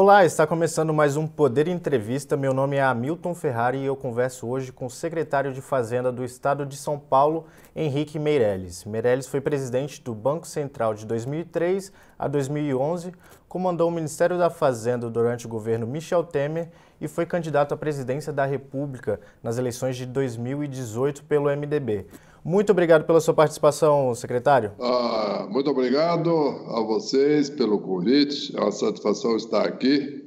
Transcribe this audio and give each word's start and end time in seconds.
Olá, 0.00 0.24
está 0.24 0.46
começando 0.46 0.94
mais 0.94 1.16
um 1.16 1.26
Poder 1.26 1.66
Entrevista. 1.66 2.36
Meu 2.36 2.54
nome 2.54 2.76
é 2.76 2.80
Hamilton 2.80 3.34
Ferrari 3.34 3.78
e 3.78 3.84
eu 3.84 3.96
converso 3.96 4.46
hoje 4.46 4.70
com 4.70 4.86
o 4.86 4.90
secretário 4.90 5.52
de 5.52 5.60
Fazenda 5.60 6.12
do 6.12 6.24
Estado 6.24 6.64
de 6.64 6.76
São 6.76 6.96
Paulo, 6.96 7.46
Henrique 7.74 8.16
Meirelles. 8.16 8.84
Meirelles 8.84 9.26
foi 9.26 9.40
presidente 9.40 10.00
do 10.00 10.14
Banco 10.14 10.46
Central 10.46 10.94
de 10.94 11.04
2003 11.04 11.92
a 12.16 12.28
2011, 12.28 13.12
comandou 13.48 13.88
o 13.88 13.90
Ministério 13.90 14.38
da 14.38 14.48
Fazenda 14.48 15.10
durante 15.10 15.46
o 15.46 15.48
governo 15.48 15.84
Michel 15.84 16.22
Temer 16.22 16.68
e 17.00 17.08
foi 17.08 17.26
candidato 17.26 17.74
à 17.74 17.76
presidência 17.76 18.32
da 18.32 18.44
República 18.44 19.18
nas 19.42 19.58
eleições 19.58 19.96
de 19.96 20.06
2018 20.06 21.24
pelo 21.24 21.50
MDB. 21.50 22.06
Muito 22.48 22.72
obrigado 22.72 23.04
pela 23.04 23.20
sua 23.20 23.34
participação, 23.34 24.14
secretário. 24.14 24.72
Ah, 24.80 25.46
muito 25.50 25.70
obrigado 25.70 26.30
a 26.70 26.80
vocês 26.80 27.50
pelo 27.50 27.78
convite. 27.78 28.56
É 28.56 28.60
uma 28.62 28.72
satisfação 28.72 29.36
estar 29.36 29.66
aqui, 29.66 30.24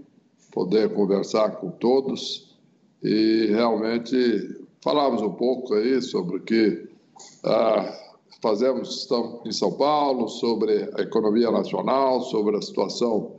poder 0.51 0.93
conversar 0.93 1.49
com 1.53 1.71
todos 1.71 2.55
e 3.01 3.47
realmente 3.49 4.55
falarmos 4.83 5.23
um 5.23 5.31
pouco 5.31 5.73
aí 5.73 5.99
sobre 5.99 6.37
o 6.37 6.41
que 6.41 6.87
ah, 7.43 7.91
fazemos 8.39 9.09
em 9.43 9.51
São 9.51 9.71
Paulo, 9.71 10.27
sobre 10.27 10.91
a 10.95 11.01
economia 11.01 11.49
nacional, 11.49 12.21
sobre 12.21 12.55
a 12.55 12.61
situação 12.61 13.31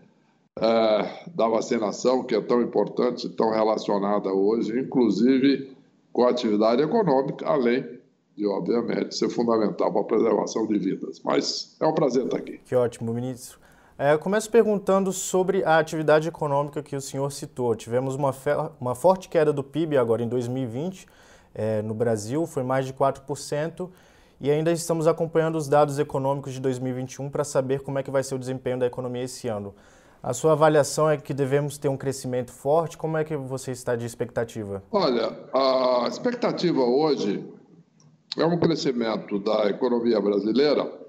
ah, 0.59 1.09
da 1.33 1.47
vacinação, 1.47 2.25
que 2.25 2.35
é 2.35 2.41
tão 2.41 2.61
importante, 2.61 3.29
tão 3.29 3.53
relacionada 3.53 4.33
hoje, 4.33 4.77
inclusive 4.77 5.71
com 6.13 6.25
a 6.25 6.31
atividade 6.31 6.83
econômica, 6.83 7.47
além 7.47 8.02
e, 8.37 8.47
obviamente, 8.47 9.17
ser 9.17 9.29
fundamental 9.29 9.93
para 9.93 10.01
a 10.01 10.05
preservação 10.05 10.67
de 10.67 10.79
vidas. 10.79 11.21
Mas 11.25 11.77
é 11.81 11.87
um 11.87 11.95
prazer 11.95 12.25
estar 12.25 12.39
aqui. 12.39 12.61
Que 12.65 12.75
ótimo, 12.75 13.13
ministro. 13.13 13.61
É, 13.99 14.17
começo 14.17 14.51
perguntando 14.51 15.13
sobre 15.13 15.63
a 15.65 15.79
atividade 15.79 16.27
econômica 16.27 16.83
que 16.83 16.97
o 16.97 17.01
senhor 17.01 17.31
citou. 17.31 17.75
Tivemos 17.75 18.15
uma, 18.15 18.35
uma 18.81 18.95
forte 18.95 19.29
queda 19.29 19.53
do 19.53 19.63
PIB 19.63 19.97
agora 19.97 20.23
em 20.23 20.29
2020 20.29 21.07
é, 21.55 21.83
no 21.83 21.95
Brasil, 21.95 22.47
foi 22.47 22.63
mais 22.63 22.87
de 22.87 22.93
4%, 22.93 23.89
e 24.41 24.51
ainda 24.51 24.73
estamos 24.73 25.07
acompanhando 25.07 25.57
os 25.57 25.69
dados 25.69 25.99
econômicos 25.99 26.53
de 26.53 26.61
2021 26.61 27.31
para 27.31 27.45
saber 27.45 27.81
como 27.81 27.99
é 27.99 28.03
que 28.03 28.11
vai 28.11 28.23
ser 28.23 28.35
o 28.35 28.39
desempenho 28.39 28.79
da 28.79 28.87
economia 28.87 29.23
esse 29.23 29.49
ano. 29.49 29.75
A 30.23 30.33
sua 30.33 30.53
avaliação 30.53 31.11
é 31.11 31.17
que 31.17 31.35
devemos 31.35 31.79
ter 31.79 31.89
um 31.89 31.97
crescimento 31.97 32.53
forte? 32.53 32.97
Como 32.97 33.17
é 33.17 33.25
que 33.25 33.37
você 33.37 33.73
está 33.73 33.97
de 33.97 34.07
expectativa? 34.07 34.83
Olha, 34.91 35.37
a 35.53 36.07
expectativa 36.09 36.81
hoje 36.81 37.45
é 38.37 38.45
um 38.45 38.59
crescimento 38.59 39.39
da 39.39 39.69
economia 39.69 40.21
brasileira 40.21 41.01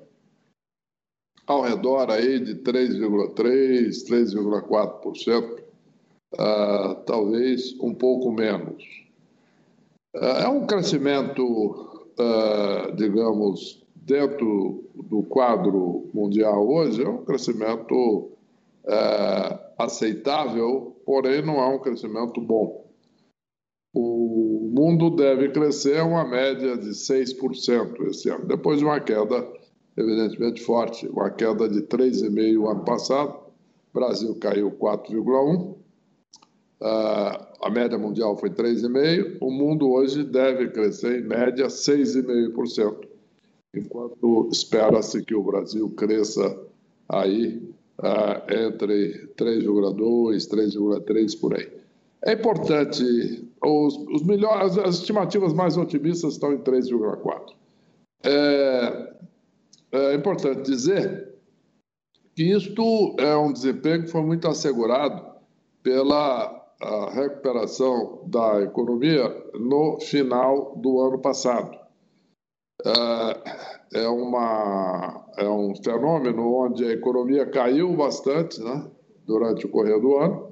ao 1.45 1.61
redor 1.61 2.09
aí 2.09 2.39
de 2.39 2.55
3,3%, 2.55 4.05
3,4%, 4.07 5.59
uh, 6.33 6.95
talvez 7.05 7.77
um 7.79 7.93
pouco 7.93 8.31
menos. 8.31 8.83
Uh, 10.15 10.41
é 10.43 10.47
um 10.47 10.65
crescimento, 10.65 11.43
uh, 11.43 12.95
digamos, 12.95 13.83
dentro 13.95 14.83
do 14.95 15.23
quadro 15.23 16.09
mundial 16.13 16.67
hoje, 16.67 17.03
é 17.03 17.09
um 17.09 17.23
crescimento 17.23 18.29
aceitável, 19.77 20.93
porém 21.05 21.41
não 21.41 21.55
é 21.55 21.67
um 21.67 21.79
crescimento 21.79 22.41
bom 22.41 22.82
o 23.93 24.71
mundo 24.73 25.09
deve 25.11 25.49
crescer 25.49 26.01
uma 26.01 26.27
média 26.27 26.75
de 26.77 26.89
6% 26.89 28.07
esse 28.07 28.29
ano, 28.29 28.45
depois 28.45 28.79
de 28.79 28.85
uma 28.85 28.99
queda 28.99 29.47
evidentemente 29.95 30.61
forte, 30.61 31.07
uma 31.07 31.29
queda 31.29 31.69
de 31.69 31.83
3,5% 31.83 32.53
no 32.55 32.69
ano 32.69 32.83
passado, 32.83 33.35
o 33.93 33.99
Brasil 33.99 34.35
caiu 34.39 34.71
4,1%, 34.71 35.75
ah, 36.81 37.47
a 37.61 37.69
média 37.69 37.97
mundial 37.97 38.37
foi 38.37 38.49
3,5%, 38.49 39.37
o 39.39 39.51
mundo 39.51 39.89
hoje 39.91 40.23
deve 40.23 40.69
crescer 40.69 41.19
em 41.19 41.27
média 41.27 41.67
6,5%, 41.67 43.07
enquanto 43.75 44.49
espera-se 44.51 45.23
que 45.23 45.35
o 45.35 45.43
Brasil 45.43 45.89
cresça 45.91 46.59
aí 47.07 47.61
uh, 47.99 48.53
entre 48.67 49.27
3,2%, 49.35 50.49
3,3% 50.49 51.39
por 51.39 51.55
aí. 51.55 51.82
É 52.25 52.33
importante, 52.33 53.51
os, 53.61 53.97
os 53.97 54.23
melhores, 54.23 54.77
as 54.77 54.95
estimativas 54.95 55.53
mais 55.53 55.75
otimistas 55.77 56.33
estão 56.33 56.53
em 56.53 56.59
3,4. 56.59 57.53
É, 58.25 59.13
é 59.91 60.15
importante 60.15 60.61
dizer 60.61 61.33
que 62.35 62.43
isto 62.43 63.15
é 63.19 63.35
um 63.35 63.51
desempenho 63.51 64.03
que 64.03 64.11
foi 64.11 64.21
muito 64.21 64.47
assegurado 64.47 65.33
pela 65.83 66.63
recuperação 67.13 68.23
da 68.27 68.61
economia 68.61 69.29
no 69.53 69.99
final 69.99 70.75
do 70.77 70.99
ano 71.01 71.19
passado. 71.19 71.77
É, 72.85 74.01
é, 74.01 74.07
uma, 74.07 75.25
é 75.37 75.47
um 75.47 75.73
fenômeno 75.75 76.53
onde 76.53 76.83
a 76.85 76.91
economia 76.91 77.45
caiu 77.45 77.95
bastante 77.95 78.61
né, 78.61 78.89
durante 79.25 79.65
o 79.65 79.69
correr 79.69 79.99
do 79.99 80.17
ano, 80.17 80.42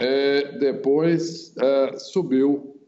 é, 0.00 0.58
depois 0.58 1.54
é, 1.56 1.96
subiu 1.98 2.80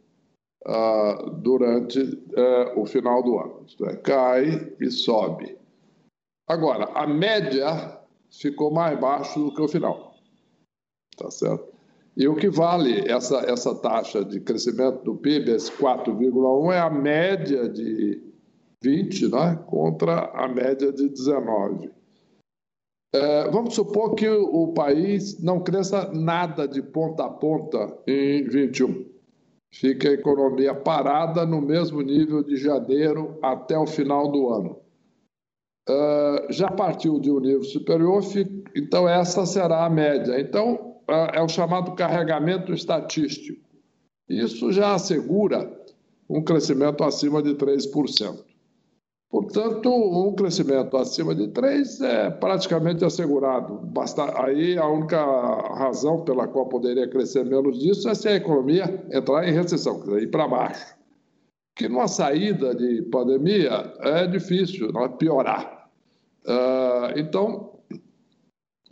ah, 0.66 1.30
durante 1.38 2.00
é, 2.34 2.72
o 2.76 2.86
final 2.86 3.22
do 3.22 3.38
ano. 3.38 3.66
É, 3.82 3.96
cai 3.96 4.72
e 4.80 4.90
sobe. 4.90 5.56
Agora, 6.48 6.84
a 6.94 7.06
média 7.06 8.00
ficou 8.30 8.72
mais 8.72 8.98
baixo 8.98 9.38
do 9.38 9.54
que 9.54 9.60
o 9.60 9.68
final. 9.68 10.14
Tá 11.16 11.30
certo? 11.30 11.72
E 12.16 12.28
o 12.28 12.34
que 12.34 12.48
vale 12.48 13.10
essa, 13.10 13.38
essa 13.50 13.74
taxa 13.74 14.24
de 14.24 14.40
crescimento 14.40 15.02
do 15.02 15.16
PIB, 15.16 15.50
esse 15.50 15.72
4,1, 15.72 16.72
é 16.72 16.78
a 16.78 16.90
média 16.90 17.68
de 17.68 18.22
20 18.82 19.30
né, 19.30 19.58
contra 19.66 20.26
a 20.34 20.46
média 20.46 20.92
de 20.92 21.08
19. 21.08 21.90
É, 23.14 23.50
vamos 23.50 23.74
supor 23.74 24.14
que 24.14 24.26
o 24.28 24.72
país 24.72 25.38
não 25.42 25.60
cresça 25.60 26.10
nada 26.12 26.66
de 26.66 26.80
ponta 26.80 27.26
a 27.26 27.28
ponta 27.28 27.98
em 28.06 28.44
21. 28.44 29.04
Fica 29.70 30.08
a 30.08 30.12
economia 30.12 30.74
parada 30.74 31.44
no 31.44 31.60
mesmo 31.60 32.00
nível 32.00 32.42
de 32.42 32.56
janeiro 32.56 33.38
até 33.42 33.78
o 33.78 33.86
final 33.86 34.30
do 34.30 34.48
ano. 34.48 34.78
É, 35.86 36.46
já 36.50 36.70
partiu 36.70 37.20
de 37.20 37.30
um 37.30 37.40
nível 37.40 37.64
superior, 37.64 38.22
então 38.74 39.06
essa 39.08 39.44
será 39.44 39.84
a 39.84 39.90
média. 39.90 40.40
Então, 40.40 40.96
é, 41.08 41.38
é 41.38 41.42
o 41.42 41.48
chamado 41.48 41.94
carregamento 41.94 42.72
estatístico. 42.72 43.60
Isso 44.28 44.72
já 44.72 44.94
assegura 44.94 45.70
um 46.30 46.42
crescimento 46.42 47.04
acima 47.04 47.42
de 47.42 47.54
3%. 47.54 48.51
Portanto, 49.32 49.88
um 49.90 50.34
crescimento 50.34 50.94
acima 50.94 51.34
de 51.34 51.48
3 51.48 52.02
é 52.02 52.30
praticamente 52.30 53.02
assegurado. 53.02 53.78
Basta, 53.78 54.44
aí 54.44 54.76
a 54.76 54.86
única 54.86 55.24
razão 55.74 56.22
pela 56.22 56.46
qual 56.46 56.66
poderia 56.66 57.08
crescer 57.08 57.42
menos 57.42 57.78
disso 57.78 58.10
é 58.10 58.14
se 58.14 58.28
a 58.28 58.34
economia 58.34 59.06
entrar 59.10 59.48
em 59.48 59.52
recessão, 59.52 60.00
quer 60.00 60.04
dizer, 60.04 60.22
ir 60.24 60.30
para 60.30 60.46
baixo. 60.46 60.94
Que 61.74 61.88
numa 61.88 62.08
saída 62.08 62.74
de 62.74 63.00
pandemia 63.10 63.94
é 64.00 64.26
difícil 64.26 64.92
não 64.92 65.04
é? 65.04 65.08
piorar. 65.08 65.88
Uh, 66.46 67.18
então, 67.18 67.78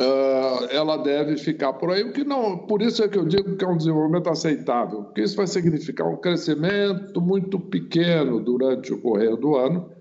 uh, 0.01 0.65
ela 0.71 0.97
deve 0.97 1.37
ficar 1.37 1.75
por 1.75 1.91
aí, 1.91 2.11
que 2.13 2.25
não, 2.25 2.57
por 2.57 2.81
isso 2.81 3.05
é 3.05 3.09
que 3.09 3.19
eu 3.19 3.27
digo 3.27 3.59
que 3.59 3.65
é 3.65 3.69
um 3.69 3.77
desenvolvimento 3.77 4.31
aceitável, 4.31 5.03
porque 5.03 5.21
isso 5.21 5.37
vai 5.37 5.47
significar 5.47 6.09
um 6.09 6.17
crescimento 6.17 7.21
muito 7.21 7.61
pequeno 7.61 8.41
durante 8.41 8.91
o 8.91 9.03
correr 9.03 9.37
do 9.37 9.55
ano 9.55 10.00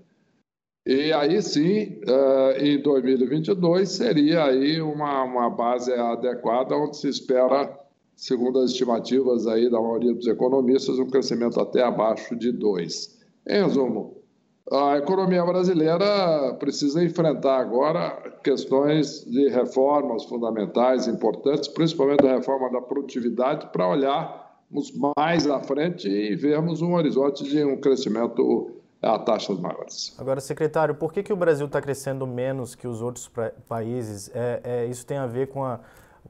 e 0.92 1.12
aí 1.12 1.40
sim, 1.40 2.00
uh, 2.08 2.60
em 2.60 2.82
2022, 2.82 3.88
seria 3.88 4.46
aí 4.46 4.82
uma, 4.82 5.22
uma 5.22 5.48
base 5.48 5.92
adequada, 5.92 6.74
onde 6.74 6.96
se 6.96 7.08
espera, 7.08 7.78
segundo 8.16 8.58
as 8.58 8.72
estimativas 8.72 9.46
aí 9.46 9.70
da 9.70 9.80
maioria 9.80 10.12
dos 10.12 10.26
economistas, 10.26 10.98
um 10.98 11.06
crescimento 11.06 11.60
até 11.60 11.80
abaixo 11.84 12.34
de 12.34 12.50
2. 12.50 13.20
Em 13.46 13.62
resumo, 13.62 14.16
a 14.68 14.98
economia 14.98 15.44
brasileira 15.44 16.56
precisa 16.58 17.04
enfrentar 17.04 17.60
agora 17.60 18.40
questões 18.42 19.24
de 19.24 19.48
reformas 19.48 20.24
fundamentais 20.24 21.06
importantes, 21.06 21.68
principalmente 21.68 22.26
a 22.26 22.34
reforma 22.34 22.68
da 22.68 22.80
produtividade, 22.80 23.68
para 23.70 23.88
olharmos 23.88 24.92
mais 25.16 25.48
à 25.48 25.60
frente 25.60 26.08
e 26.08 26.34
vermos 26.34 26.82
um 26.82 26.94
horizonte 26.94 27.44
de 27.44 27.62
um 27.64 27.76
crescimento 27.76 28.79
a 29.02 29.18
taxas 29.18 29.58
maiores. 29.58 30.14
Agora, 30.18 30.40
secretário, 30.40 30.94
por 30.94 31.12
que, 31.12 31.22
que 31.22 31.32
o 31.32 31.36
Brasil 31.36 31.66
está 31.66 31.80
crescendo 31.80 32.26
menos 32.26 32.74
que 32.74 32.86
os 32.86 33.00
outros 33.00 33.30
países? 33.68 34.30
É, 34.34 34.60
é, 34.62 34.86
isso 34.86 35.06
tem 35.06 35.16
a 35.16 35.26
ver 35.26 35.48
com, 35.48 35.64
a, 35.64 35.80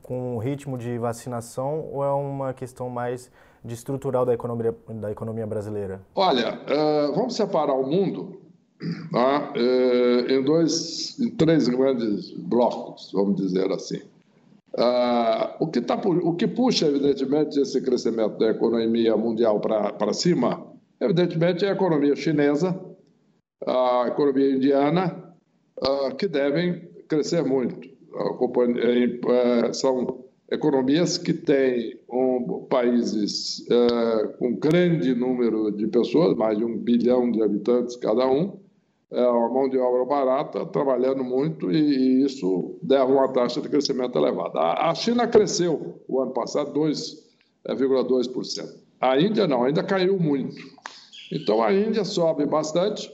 com 0.03 0.37
o 0.37 0.39
ritmo 0.39 0.79
de 0.79 0.97
vacinação 0.99 1.89
ou 1.93 2.05
é 2.05 2.13
uma 2.13 2.53
questão 2.53 2.89
mais 2.89 3.31
de 3.65 3.75
estrutural 3.75 4.25
da 4.25 4.33
economia, 4.33 4.75
da 4.89 5.11
economia 5.11 5.47
brasileira? 5.47 6.01
Olha, 6.15 6.61
uh, 6.63 7.15
vamos 7.15 7.35
separar 7.35 7.75
o 7.75 7.87
mundo 7.87 8.41
uh, 9.13 10.33
em 10.33 10.43
dois, 10.43 11.19
em 11.21 11.31
três 11.31 11.69
grandes 11.69 12.31
blocos, 12.31 13.11
vamos 13.13 13.37
dizer 13.37 13.71
assim. 13.71 13.99
Uh, 14.73 15.51
o, 15.59 15.67
que 15.67 15.81
tá, 15.81 16.01
o 16.05 16.35
que 16.35 16.47
puxa, 16.47 16.87
evidentemente, 16.87 17.61
esse 17.61 17.81
crescimento 17.81 18.39
da 18.39 18.51
economia 18.51 19.17
mundial 19.17 19.61
para 19.61 20.13
cima, 20.13 20.65
evidentemente, 21.01 21.65
é 21.65 21.71
a 21.71 21.73
economia 21.73 22.15
chinesa, 22.15 22.79
a 23.67 24.05
economia 24.09 24.51
indiana, 24.51 25.35
uh, 25.79 26.15
que 26.17 26.29
devem 26.29 26.89
crescer 27.09 27.45
muito. 27.45 27.89
Uh, 28.13 29.73
são 29.73 30.25
economias 30.51 31.17
que 31.17 31.33
têm 31.33 31.99
um, 32.11 32.67
países 32.69 33.65
com 34.39 34.57
grande 34.57 35.15
número 35.15 35.71
de 35.71 35.87
pessoas, 35.87 36.37
mais 36.37 36.59
de 36.59 36.65
um 36.65 36.77
bilhão 36.77 37.31
de 37.31 37.41
habitantes 37.41 37.97
cada 37.97 38.27
um, 38.27 38.59
é 39.13 39.27
uma 39.27 39.49
mão 39.49 39.69
de 39.69 39.77
obra 39.77 40.05
barata, 40.05 40.65
trabalhando 40.67 41.25
muito, 41.25 41.71
e, 41.71 42.25
isso 42.25 42.79
deva 42.81 43.07
uma 43.07 43.27
taxa 43.33 43.61
de 43.61 43.69
crescimento 43.69 44.17
elevada. 44.17 44.61
A 44.61 44.95
China 44.95 45.27
cresceu 45.27 46.01
o 46.07 46.21
ano 46.21 46.33
passado 46.33 46.73
2,2%. 46.73 48.80
A 49.01 49.19
Índia 49.19 49.47
não, 49.47 49.65
ainda 49.65 49.83
caiu 49.83 50.19
muito. 50.19 50.57
Então 51.33 51.63
a 51.63 51.73
Índia 51.73 52.05
sobe 52.05 52.45
bastante 52.45 53.11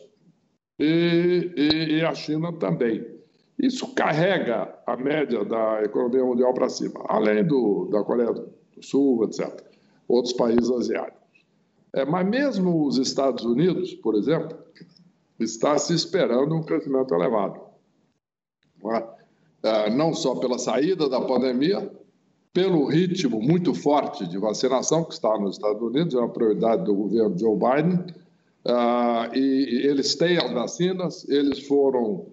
e, 0.79 1.53
e, 1.57 1.99
e 1.99 2.05
a 2.05 2.15
China 2.15 2.53
também. 2.53 3.07
Isso 3.59 3.95
carrega 3.95 4.75
a 4.87 4.97
média 4.97 5.45
da 5.45 5.83
economia 5.83 6.25
mundial 6.25 6.53
para 6.53 6.69
cima, 6.69 7.05
além 7.09 7.45
do, 7.45 7.89
da 7.91 8.03
Coreia 8.03 8.33
do 8.33 8.53
Sul, 8.83 9.25
etc., 9.25 9.65
outros 10.09 10.35
países 10.35 10.71
asiáticos. 10.71 11.27
É, 11.93 12.05
mas 12.05 12.27
mesmo 12.27 12.85
os 12.85 12.99
Estados 12.99 13.45
Unidos, 13.45 13.95
por 13.95 14.15
exemplo, 14.15 14.59
está 15.41 15.79
se 15.79 15.95
esperando 15.95 16.55
um 16.55 16.63
crescimento 16.63 17.15
elevado. 17.15 17.61
Não, 18.83 18.95
é? 18.95 19.17
É, 19.63 19.91
não 19.91 20.13
só 20.13 20.35
pela 20.35 20.59
saída 20.59 21.09
da 21.09 21.21
pandemia, 21.21 21.91
pelo 22.57 22.87
ritmo 22.87 23.39
muito 23.39 23.75
forte 23.75 24.27
de 24.27 24.39
vacinação 24.39 25.05
que 25.05 25.13
está 25.13 25.39
nos 25.39 25.57
Estados 25.57 25.83
Unidos, 25.83 26.15
é 26.15 26.19
uma 26.19 26.31
prioridade 26.31 26.85
do 26.85 26.95
governo 26.95 27.39
Joe 27.39 27.55
Biden, 27.55 28.01
uh, 28.65 29.37
e, 29.37 29.87
eles 29.87 30.15
têm 30.15 30.39
as 30.39 30.51
vacinas, 30.51 31.29
eles 31.29 31.67
foram 31.67 32.25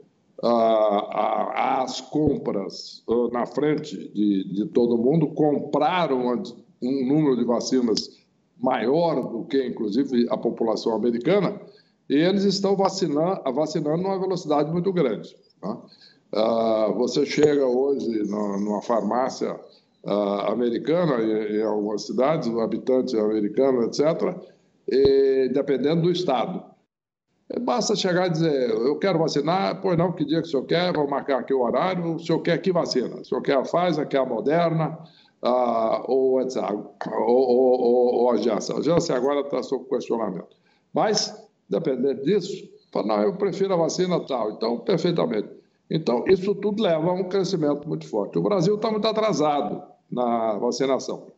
às 0.42 2.00
compras 2.00 3.04
uh, 3.06 3.28
na 3.34 3.46
frente 3.46 3.98
de, 4.14 4.46
de, 4.54 4.66
todo 4.68 4.98
mundo, 4.98 5.28
compraram 5.28 6.42
um 6.82 7.06
número 7.06 7.36
de 7.36 7.44
vacinas 7.44 8.10
maior 8.58 9.30
do 9.30 9.44
que, 9.44 9.68
inclusive, 9.68 10.26
a 10.30 10.38
população 10.38 10.96
americana, 10.96 11.60
e 12.10 12.16
eles 12.16 12.46
estão 12.46 12.78
vacinando, 12.78 13.42
vacinando 13.54 14.02
numa 14.02 14.18
velocidade 14.18 14.72
muito 14.72 14.94
grande. 14.94 15.36
Uh, 15.62 16.94
você 16.96 17.26
chega 17.26 17.66
hoje 17.66 18.24
numa 18.24 18.82
farmácia 18.82 19.60
uh, 20.04 20.52
americana, 20.52 21.22
em, 21.22 21.58
em, 21.58 21.64
algumas 21.64 22.06
cidades, 22.06 22.48
um 22.48 22.60
habitante 22.60 23.18
americano, 23.18 23.84
etc., 23.84 24.36
e, 24.88 25.50
dependendo 25.54 26.04
do 26.04 26.12
estado. 26.12 26.64
Basta 27.62 27.96
chegar 27.96 28.28
e 28.28 28.32
dizer, 28.32 28.70
eu 28.70 28.98
quero 28.98 29.20
vacinar, 29.20 29.82
pois 29.82 29.98
não, 29.98 30.12
que 30.12 30.26
dia 30.26 30.42
que 30.42 30.48
o 30.48 30.52
senhor 30.52 30.66
quer, 30.66 30.94
vou 30.94 31.08
marcar 31.08 31.40
aqui 31.40 31.54
o 31.54 31.62
horário, 31.62 32.16
o 32.16 32.20
senhor 32.20 32.40
quer 32.40 32.58
que 32.58 32.72
vacina? 32.72 33.16
O 33.16 33.26
senhor 33.26 33.42
quer 33.42 33.58
a 33.58 33.62
Pfizer, 33.62 34.08
quer 34.08 34.20
a 34.20 34.26
Moderna, 34.26 34.98
uh, 35.44 36.04
ou, 36.08 36.42
etc., 36.42 36.64
ou, 36.72 36.90
ou, 37.18 37.82
ou, 37.82 38.14
ou 38.16 38.32
a 38.32 38.38
Janssen. 38.38 38.78
A 38.78 38.82
Janssen 38.82 39.16
agora 39.16 39.42
está 39.42 39.62
sob 39.62 39.86
questionamento. 39.86 40.56
Mas 40.94 41.34
dependente 41.70 42.24
disso, 42.24 42.70
fala, 42.92 43.08
não, 43.08 43.22
eu 43.24 43.34
prefiro 43.34 43.74
a 43.74 43.78
vacina 43.78 44.20
tal. 44.26 44.52
Então, 44.52 44.80
perfeitamente. 44.80 45.50
Então, 45.90 46.24
isso 46.28 46.56
tudo 46.56 46.82
leva 46.82 47.10
a 47.10 47.14
um 47.14 47.26
crescimento 47.26 47.88
muito 47.88 48.08
forte. 48.08 48.38
O 48.38 48.42
Brasil 48.42 48.76
está 48.76 48.90
muito 48.90 49.08
atrasado 49.08 49.93
na 50.14 50.58
vacinação. 50.58 51.32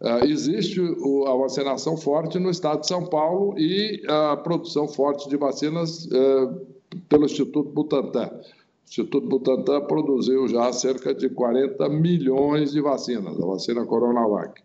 Uh, 0.00 0.24
existe 0.24 0.80
o, 0.80 1.26
a 1.26 1.36
vacinação 1.36 1.96
forte 1.96 2.38
no 2.38 2.50
estado 2.50 2.80
de 2.80 2.86
São 2.86 3.04
Paulo 3.04 3.58
e 3.58 4.02
a 4.08 4.36
produção 4.36 4.88
forte 4.88 5.28
de 5.28 5.36
vacinas 5.36 6.06
uh, 6.06 6.66
pelo 7.08 7.26
Instituto 7.26 7.70
Butantan. 7.70 8.30
O 8.32 8.88
Instituto 8.88 9.28
Butantan 9.28 9.82
produziu 9.82 10.48
já 10.48 10.72
cerca 10.72 11.14
de 11.14 11.28
40 11.28 11.86
milhões 11.90 12.72
de 12.72 12.80
vacinas, 12.80 13.38
a 13.38 13.46
vacina 13.46 13.84
Coronavac. 13.84 14.62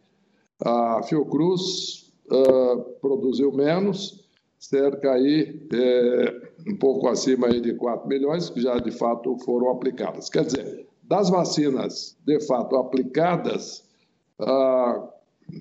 A 0.64 1.04
Fiocruz 1.04 2.14
uh, 2.32 2.82
produziu 3.02 3.52
menos, 3.52 4.26
cerca 4.58 5.12
aí, 5.12 5.68
é, 5.74 6.52
um 6.68 6.78
pouco 6.78 7.08
acima 7.08 7.48
aí 7.48 7.60
de 7.60 7.74
4 7.76 8.08
milhões, 8.08 8.50
que 8.50 8.62
já 8.62 8.78
de 8.80 8.92
fato 8.92 9.38
foram 9.40 9.70
aplicadas. 9.70 10.30
Quer 10.30 10.46
dizer, 10.46 10.88
das 11.08 11.30
vacinas 11.30 12.18
de 12.26 12.40
fato 12.42 12.76
aplicadas, 12.76 13.84
ah, 14.40 15.08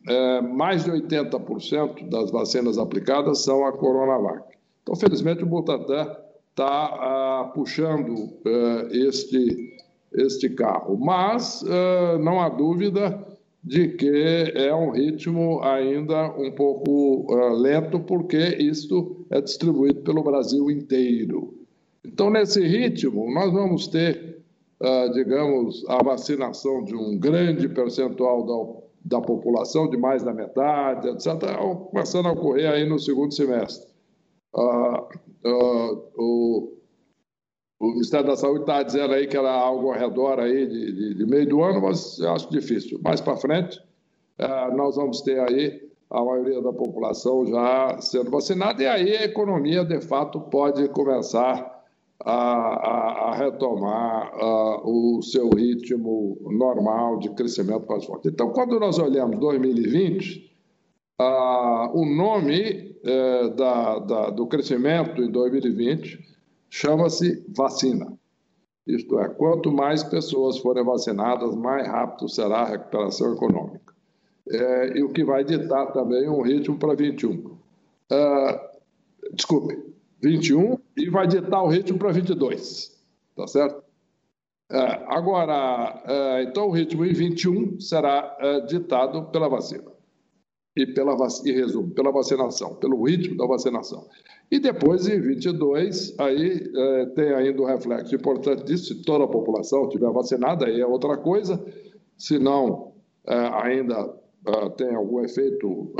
é, 0.08 0.40
mais 0.40 0.84
de 0.84 0.90
80% 0.90 2.08
das 2.08 2.30
vacinas 2.30 2.78
aplicadas 2.78 3.44
são 3.44 3.66
a 3.66 3.72
Coronavac. 3.72 4.42
Então, 4.82 4.96
felizmente, 4.96 5.42
o 5.42 5.46
Butantan 5.46 6.16
está 6.50 6.66
ah, 6.66 7.52
puxando 7.54 8.32
ah, 8.46 8.88
este, 8.90 9.78
este 10.12 10.48
carro. 10.50 10.96
Mas 10.96 11.64
ah, 11.68 12.18
não 12.18 12.40
há 12.40 12.48
dúvida 12.48 13.34
de 13.64 13.88
que 13.88 14.52
é 14.54 14.74
um 14.74 14.90
ritmo 14.90 15.62
ainda 15.62 16.30
um 16.38 16.52
pouco 16.52 17.32
uh, 17.32 17.54
lento, 17.54 17.98
porque 17.98 18.36
isto 18.36 19.24
é 19.30 19.40
distribuído 19.40 20.02
pelo 20.02 20.22
Brasil 20.22 20.70
inteiro. 20.70 21.54
Então, 22.04 22.28
nesse 22.28 22.60
ritmo, 22.60 23.32
nós 23.32 23.50
vamos 23.50 23.86
ter, 23.88 24.42
digamos, 25.12 25.84
a 25.88 26.02
vacinação 26.02 26.84
de 26.84 26.94
um 26.94 27.18
grande 27.18 27.68
percentual 27.68 28.44
da, 29.04 29.18
da 29.18 29.20
população, 29.20 29.88
de 29.88 29.96
mais 29.96 30.22
da 30.22 30.32
metade, 30.32 31.08
etc., 31.08 31.56
começando 31.90 32.26
a 32.26 32.32
ocorrer 32.32 32.70
aí 32.70 32.88
no 32.88 32.98
segundo 32.98 33.32
semestre. 33.32 33.88
Uh, 34.54 35.08
o, 36.16 36.74
o 37.80 37.88
Ministério 37.88 38.26
da 38.26 38.36
Saúde 38.36 38.60
está 38.60 38.82
dizendo 38.82 39.12
aí 39.12 39.26
que 39.26 39.36
era 39.36 39.50
algo 39.50 39.92
ao 39.92 39.98
redor 39.98 40.38
aí 40.40 40.66
de, 40.66 40.92
de, 40.92 41.14
de 41.14 41.26
meio 41.26 41.48
do 41.48 41.62
ano, 41.62 41.82
mas 41.82 42.20
acho 42.20 42.50
difícil. 42.50 43.00
Mais 43.02 43.20
para 43.20 43.36
frente, 43.36 43.80
é, 44.38 44.74
nós 44.74 44.96
vamos 44.96 45.20
ter 45.22 45.38
aí 45.40 45.82
a 46.10 46.24
maioria 46.24 46.62
da 46.62 46.72
população 46.72 47.44
já 47.46 48.00
sendo 48.00 48.30
vacinada 48.30 48.82
e 48.82 48.86
aí 48.86 49.16
a 49.16 49.24
economia, 49.24 49.84
de 49.84 50.00
fato, 50.00 50.40
pode 50.40 50.88
começar 50.90 51.73
a, 52.20 52.32
a, 52.32 53.30
a 53.30 53.34
retomar 53.36 54.32
a, 54.34 54.82
o 54.84 55.20
seu 55.22 55.48
ritmo 55.50 56.38
normal 56.42 57.18
de 57.18 57.30
crescimento 57.30 57.86
mais 57.88 58.04
forte. 58.04 58.28
Então, 58.28 58.50
quando 58.50 58.78
nós 58.78 58.98
olhamos 58.98 59.38
2020, 59.38 60.52
o 61.92 62.04
nome 62.04 62.96
é, 63.04 63.48
da, 63.50 63.98
da, 63.98 64.30
do 64.30 64.46
crescimento 64.46 65.22
em 65.22 65.30
2020 65.30 66.18
chama-se 66.68 67.44
vacina. 67.56 68.18
Isto 68.86 69.18
é, 69.18 69.28
quanto 69.28 69.72
mais 69.72 70.02
pessoas 70.02 70.58
forem 70.58 70.84
vacinadas, 70.84 71.54
mais 71.54 71.86
rápido 71.86 72.28
será 72.28 72.62
a 72.62 72.68
recuperação 72.68 73.32
econômica. 73.32 73.94
É, 74.50 74.98
e 74.98 75.02
o 75.02 75.08
que 75.10 75.24
vai 75.24 75.42
ditar 75.44 75.92
também 75.92 76.28
um 76.28 76.42
ritmo 76.42 76.76
para 76.78 76.94
21. 76.94 77.56
É, 78.10 78.70
desculpe, 79.32 79.93
21 80.24 80.78
e 80.96 81.10
vai 81.10 81.26
ditar 81.26 81.62
o 81.62 81.68
ritmo 81.68 81.98
para 81.98 82.10
22. 82.10 82.94
Tá 83.36 83.46
certo? 83.46 83.82
É, 84.70 85.04
agora, 85.08 86.02
é, 86.06 86.42
então 86.44 86.68
o 86.68 86.70
ritmo 86.70 87.04
em 87.04 87.12
21 87.12 87.78
será 87.80 88.36
é, 88.40 88.60
ditado 88.60 89.26
pela 89.26 89.48
vacina. 89.48 89.92
E, 90.76 90.86
pela, 90.86 91.16
e 91.44 91.52
resumo, 91.52 91.90
pela 91.90 92.10
vacinação, 92.10 92.74
pelo 92.74 93.04
ritmo 93.04 93.36
da 93.36 93.46
vacinação. 93.46 94.08
E 94.50 94.58
depois, 94.58 95.06
em 95.06 95.20
22, 95.20 96.18
aí 96.18 96.68
é, 96.74 97.06
tem 97.06 97.32
ainda 97.32 97.62
um 97.62 97.66
reflexo 97.66 98.12
importante 98.12 98.64
disso, 98.64 98.86
se 98.86 99.02
toda 99.04 99.22
a 99.24 99.28
população 99.28 99.84
estiver 99.84 100.10
vacinada, 100.10 100.66
aí 100.66 100.80
é 100.80 100.86
outra 100.86 101.16
coisa, 101.16 101.64
se 102.18 102.40
não, 102.40 102.92
é, 103.24 103.36
ainda 103.62 104.16
é, 104.48 104.68
tem 104.70 104.92
algum 104.96 105.20
efeito 105.20 105.94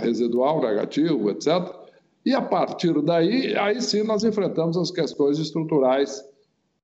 residual, 0.00 0.60
negativo, 0.60 1.30
etc. 1.30 1.85
E 2.26 2.34
a 2.34 2.42
partir 2.42 3.00
daí, 3.02 3.56
aí 3.56 3.80
sim 3.80 4.02
nós 4.02 4.24
enfrentamos 4.24 4.76
as 4.76 4.90
questões 4.90 5.38
estruturais 5.38 6.24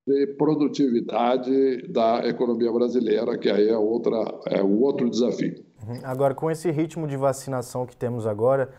de 0.06 0.28
produtividade 0.38 1.88
da 1.88 2.25
economia 2.28 2.70
brasileira, 2.70 3.37
que 3.37 3.50
aí 3.50 3.68
é, 3.68 3.76
outra, 3.76 4.16
é 4.46 4.62
um 4.62 4.80
outro 4.80 5.11
desafio. 5.11 5.64
Uhum. 5.84 5.99
Agora, 6.04 6.32
com 6.32 6.49
esse 6.49 6.70
ritmo 6.70 7.08
de 7.08 7.16
vacinação 7.16 7.84
que 7.84 7.96
temos 7.96 8.25
agora, 8.25 8.70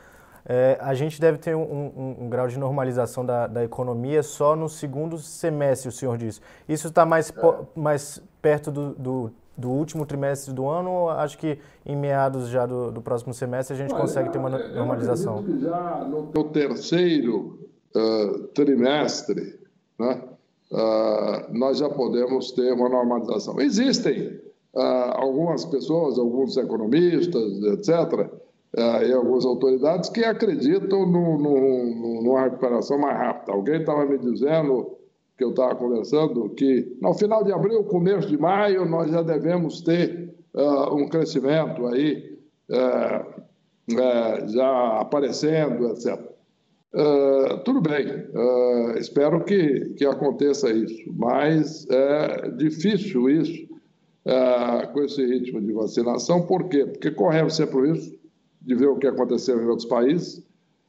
é, 0.46 0.78
a 0.80 0.94
gente 0.94 1.20
deve 1.20 1.38
ter 1.38 1.54
um, 1.54 1.62
um, 1.62 2.16
um 2.22 2.30
grau 2.30 2.48
de 2.48 2.58
normalização 2.58 3.26
da, 3.26 3.46
da, 3.46 3.62
economia 3.62 4.24
só 4.24 4.56
no 4.56 4.70
segundo 4.70 5.18
semestre, 5.18 5.90
o 5.90 5.92
senhor 5.92 6.18
disse. 6.18 6.40
Isso 6.68 6.88
está 6.88 7.06
mais, 7.06 7.30
é. 7.30 7.80
mais 7.80 8.22
perto 8.42 8.72
do, 8.72 8.94
do, 8.94 9.32
do, 9.58 9.70
último 9.70 10.06
trimestre 10.06 10.54
do 10.54 10.68
ano 10.68 10.90
ou 10.92 11.10
acho 11.10 11.38
que 11.38 11.58
em 11.86 11.96
meados 11.96 12.48
já 12.50 12.66
do, 12.66 12.92
do 12.92 13.02
próximo 13.02 13.34
semestre 13.34 13.76
a 13.76 13.78
gente 13.78 13.92
Olha, 13.94 14.02
consegue 14.02 14.30
ter 14.30 14.38
uma 14.38 14.50
normalização? 14.50 15.44
Eu 15.48 15.60
já 15.60 16.08
no, 16.10 16.24
no 16.24 16.44
terceiro 16.46 17.60
uh, 17.96 18.40
trimestre, 18.54 19.60
né, 20.00 20.22
uh, 20.72 21.58
nós 21.58 21.78
já 21.78 21.90
podemos 21.90 22.52
ter 22.52 22.74
uma 22.74 22.90
normalização. 22.90 23.60
Existem 23.60 24.42
ah, 24.76 25.14
algumas 25.22 25.66
pessoas, 25.66 26.18
alguns 26.18 26.58
economistas, 26.58 27.64
etc., 27.64 28.28
e 28.76 29.14
algumas 29.14 29.46
autoridades 29.46 30.10
que 30.10 30.26
acreditam 30.26 31.06
no, 31.06 31.38
no, 31.38 32.24
numa 32.24 32.42
recuperação 32.42 32.98
mais 32.98 33.16
rápida. 33.16 33.52
Alguém 33.52 33.82
estava 33.82 34.04
me 34.04 34.18
dizendo, 34.18 34.98
que 35.38 35.44
eu 35.44 35.50
estava 35.50 35.76
conversando, 35.76 36.50
que 36.50 36.96
no 37.02 37.14
final 37.14 37.44
de 37.44 37.52
abril, 37.52 37.84
começo 37.86 38.28
de 38.28 38.38
maio, 38.38 38.86
nós 38.86 39.10
já 39.12 39.22
devemos 39.22 39.82
ter 39.82 40.34
uh, 40.54 40.96
um 40.96 41.08
crescimento 41.08 41.88
aí, 41.88 42.38
uh, 42.70 43.42
uh, 43.94 44.48
já 44.48 45.00
aparecendo, 45.00 45.88
etc. 45.88 46.20
tudo 47.66 47.82
bem, 47.82 48.06
espero 49.00 49.44
que, 49.44 49.96
que 49.98 50.06
aconteça 50.06 50.70
isso, 50.70 51.12
mas 51.18 51.88
é 51.90 52.50
difícil 52.52 53.28
isso 53.32 53.68
com 54.94 55.02
esse 55.02 55.26
ritmo 55.26 55.60
de 55.60 55.74
vacinação, 55.74 56.46
por 56.46 56.70
quê? 56.70 56.86
Porque 56.86 57.10
corremos 57.10 57.56
sempre 57.56 57.78
o 57.78 57.92
risco 57.92 58.16
de 58.62 58.76
ver 58.76 58.88
o 58.88 58.98
que 58.98 59.08
aconteceu 59.08 59.60
em 59.60 59.66
outros 59.66 59.88
países, 59.88 60.43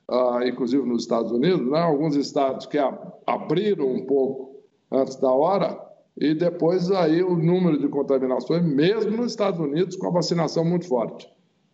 uh, 0.08 0.42
inclusive 0.46 0.86
nos 0.86 1.02
Estados 1.02 1.32
Unidos, 1.32 1.70
né? 1.70 1.80
alguns 1.80 2.16
estados 2.16 2.66
que 2.66 2.78
abriram 3.26 3.90
um 3.90 4.06
pouco 4.06 4.54
antes 4.90 5.16
da 5.16 5.30
hora, 5.30 5.78
e 6.16 6.34
depois 6.34 6.90
aí 6.90 7.22
o 7.22 7.36
número 7.36 7.78
de 7.78 7.88
contaminações, 7.88 8.62
mesmo 8.62 9.16
nos 9.16 9.32
Estados 9.32 9.58
Unidos, 9.58 9.96
com 9.96 10.06
a 10.06 10.12
vacinação 10.12 10.64
muito 10.64 10.86
forte. 10.86 11.28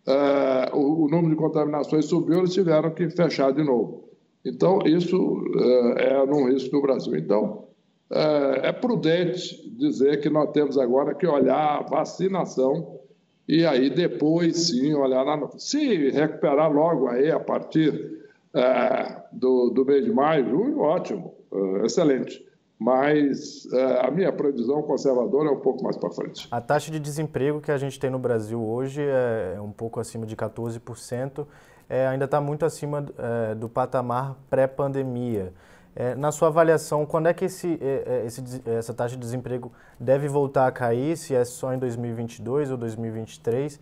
Uh, 0.06 0.76
o, 0.76 1.04
o, 1.04 1.08
número 1.08 1.30
de 1.30 1.36
contaminações 1.36 2.06
subiu, 2.06 2.38
eles 2.38 2.54
tiveram 2.54 2.90
que 2.90 3.10
fechar 3.10 3.52
de 3.52 3.62
novo. 3.62 4.08
Então, 4.44 4.78
isso 4.86 5.16
uh, 5.18 5.98
é 5.98 6.26
num 6.26 6.50
risco 6.50 6.74
no 6.74 6.82
Brasil. 6.82 7.14
Então, 7.16 7.68
uh, 8.10 8.60
é 8.62 8.72
prudente 8.72 9.68
dizer 9.76 10.20
que 10.20 10.30
nós 10.30 10.50
temos 10.52 10.78
agora 10.78 11.14
que 11.14 11.26
olhar 11.26 11.78
a 11.78 11.82
vacinação 11.82 12.98
e 13.46 13.66
aí 13.66 13.90
depois 13.90 14.68
sim 14.68 14.94
olhar 14.94 15.22
lá. 15.22 15.38
Se 15.58 16.10
recuperar 16.10 16.72
logo 16.72 17.08
aí 17.08 17.30
a 17.30 17.40
partir 17.40 18.19
é, 18.54 19.22
do, 19.32 19.70
do 19.70 19.84
mês 19.84 20.04
de 20.04 20.12
maio, 20.12 20.48
junho, 20.48 20.78
ótimo, 20.80 21.34
é, 21.52 21.86
excelente. 21.86 22.44
Mas 22.78 23.70
é, 23.72 24.06
a 24.06 24.10
minha 24.10 24.32
previsão 24.32 24.82
conservadora 24.82 25.50
é 25.50 25.52
um 25.52 25.60
pouco 25.60 25.84
mais 25.84 25.98
para 25.98 26.10
frente. 26.10 26.48
A 26.50 26.62
taxa 26.62 26.90
de 26.90 26.98
desemprego 26.98 27.60
que 27.60 27.70
a 27.70 27.76
gente 27.76 28.00
tem 28.00 28.08
no 28.08 28.18
Brasil 28.18 28.62
hoje 28.62 29.02
é, 29.02 29.60
um 29.60 29.70
pouco 29.70 30.00
acima 30.00 30.24
de 30.24 30.34
14%, 30.34 31.46
é, 31.88 32.06
ainda 32.06 32.24
está 32.24 32.40
muito 32.40 32.64
acima 32.64 33.04
é, 33.18 33.54
do 33.54 33.68
patamar 33.68 34.36
pré-pandemia. 34.48 35.52
É, 35.94 36.14
na 36.14 36.32
sua 36.32 36.48
avaliação, 36.48 37.04
quando 37.04 37.26
é 37.26 37.34
que 37.34 37.44
esse, 37.44 37.78
esse, 38.24 38.62
essa 38.64 38.94
taxa 38.94 39.16
de 39.16 39.20
desemprego 39.20 39.72
deve 39.98 40.28
voltar 40.28 40.66
a 40.66 40.72
cair? 40.72 41.16
Se 41.16 41.34
é 41.34 41.44
só 41.44 41.74
em 41.74 41.78
2022 41.78 42.70
ou 42.70 42.78
2023? 42.78 43.78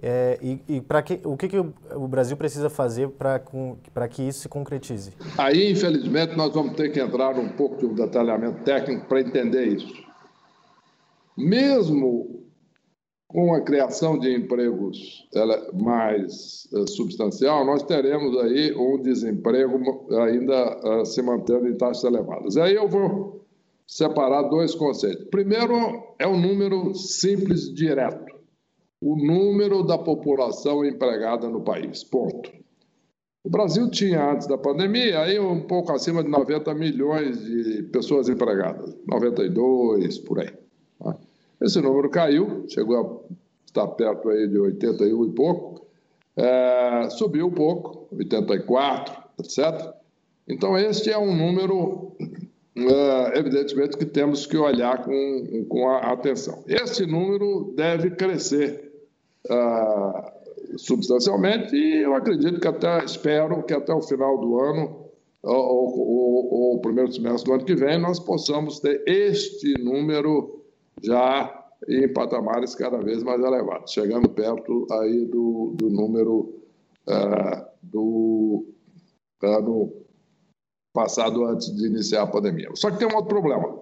É, 0.00 0.38
e 0.40 0.60
e 0.68 0.80
para 0.80 1.02
que, 1.02 1.20
o 1.24 1.36
que, 1.36 1.48
que 1.48 1.58
o 1.58 2.08
Brasil 2.08 2.36
precisa 2.36 2.70
fazer 2.70 3.08
para 3.08 4.08
que 4.08 4.22
isso 4.22 4.40
se 4.40 4.48
concretize? 4.48 5.12
Aí, 5.36 5.72
infelizmente, 5.72 6.36
nós 6.36 6.52
vamos 6.52 6.76
ter 6.76 6.90
que 6.90 7.00
entrar 7.00 7.36
um 7.36 7.48
pouco 7.48 7.78
de 7.78 7.86
um 7.86 7.94
detalhamento 7.94 8.62
técnico 8.62 9.06
para 9.06 9.20
entender 9.20 9.66
isso. 9.66 9.92
Mesmo 11.36 12.44
com 13.26 13.54
a 13.54 13.60
criação 13.60 14.18
de 14.18 14.34
empregos 14.34 15.28
mais 15.74 16.66
uh, 16.72 16.88
substancial, 16.88 17.64
nós 17.66 17.82
teremos 17.82 18.36
aí 18.38 18.74
um 18.74 19.02
desemprego 19.02 20.06
ainda 20.22 21.00
uh, 21.00 21.04
se 21.04 21.20
mantendo 21.20 21.68
em 21.68 21.76
taxas 21.76 22.04
elevadas. 22.04 22.56
Aí 22.56 22.74
eu 22.74 22.88
vou 22.88 23.44
separar 23.86 24.42
dois 24.42 24.74
conceitos. 24.74 25.26
Primeiro 25.30 26.14
é 26.18 26.26
o 26.26 26.38
número 26.38 26.94
simples 26.94 27.72
direto 27.74 28.37
o 29.00 29.16
número 29.16 29.82
da 29.82 29.96
população 29.96 30.84
empregada 30.84 31.48
no 31.48 31.60
país. 31.60 32.02
Ponto. 32.02 32.50
O 33.44 33.50
Brasil 33.50 33.88
tinha, 33.90 34.32
antes 34.32 34.46
da 34.46 34.58
pandemia, 34.58 35.20
aí 35.20 35.38
um 35.38 35.62
pouco 35.62 35.92
acima 35.92 36.22
de 36.22 36.28
90 36.28 36.74
milhões 36.74 37.42
de 37.42 37.84
pessoas 37.84 38.28
empregadas, 38.28 38.94
92, 39.06 40.18
por 40.18 40.40
aí. 40.40 40.52
Tá? 40.98 41.16
Esse 41.62 41.80
número 41.80 42.10
caiu, 42.10 42.64
chegou 42.68 43.26
a 43.30 43.34
estar 43.64 43.86
perto 43.88 44.28
aí 44.28 44.48
de 44.48 44.58
81 44.58 45.24
e 45.24 45.30
pouco, 45.30 45.86
é, 46.36 47.08
subiu 47.10 47.46
um 47.46 47.50
pouco, 47.50 48.08
84, 48.16 49.16
etc. 49.40 49.94
Então, 50.46 50.76
este 50.76 51.10
é 51.10 51.18
um 51.18 51.34
número, 51.34 52.16
é, 52.76 53.38
evidentemente, 53.38 53.96
que 53.96 54.04
temos 54.04 54.46
que 54.46 54.56
olhar 54.56 55.04
com, 55.04 55.64
com 55.68 55.88
atenção. 55.90 56.64
Esse 56.66 57.06
número 57.06 57.72
deve 57.76 58.10
crescer 58.10 58.87
ah, 59.50 60.32
substancialmente 60.76 61.74
e 61.74 62.02
eu 62.02 62.14
acredito 62.14 62.60
que 62.60 62.68
até, 62.68 63.04
espero 63.04 63.62
que 63.62 63.72
até 63.72 63.92
o 63.92 64.02
final 64.02 64.38
do 64.38 64.60
ano 64.60 65.08
ou, 65.42 66.74
o 66.74 66.80
primeiro 66.80 67.12
semestre 67.12 67.44
do 67.44 67.54
ano 67.54 67.64
que 67.64 67.74
vem 67.74 67.98
nós 68.00 68.18
possamos 68.18 68.80
ter 68.80 69.02
este 69.06 69.74
número 69.82 70.64
já 71.02 71.54
em 71.88 72.12
patamares 72.12 72.74
cada 72.74 72.98
vez 72.98 73.22
mais 73.22 73.40
elevados, 73.40 73.92
chegando 73.92 74.28
perto 74.28 74.86
aí 74.92 75.26
do, 75.26 75.74
do 75.76 75.88
número 75.88 76.60
ah, 77.06 77.68
do 77.82 78.66
ano 79.42 79.92
passado 80.92 81.44
antes 81.44 81.74
de 81.74 81.86
iniciar 81.86 82.22
a 82.22 82.26
pandemia. 82.26 82.70
Só 82.74 82.90
que 82.90 82.98
tem 82.98 83.06
um 83.06 83.14
outro 83.14 83.28
problema. 83.28 83.78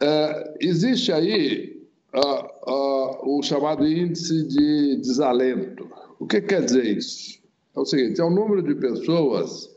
É, 0.00 0.54
existe 0.60 1.12
aí 1.12 1.86
uh, 2.14 2.57
uh, 2.68 3.38
o 3.38 3.42
chamado 3.42 3.86
índice 3.86 4.46
de 4.46 4.96
desalento. 4.96 5.88
O 6.18 6.26
que 6.26 6.40
quer 6.40 6.64
dizer 6.64 6.84
isso? 6.84 7.40
É 7.74 7.80
o 7.80 7.84
seguinte: 7.84 8.20
é 8.20 8.24
o 8.24 8.30
número 8.30 8.62
de 8.62 8.74
pessoas 8.74 9.74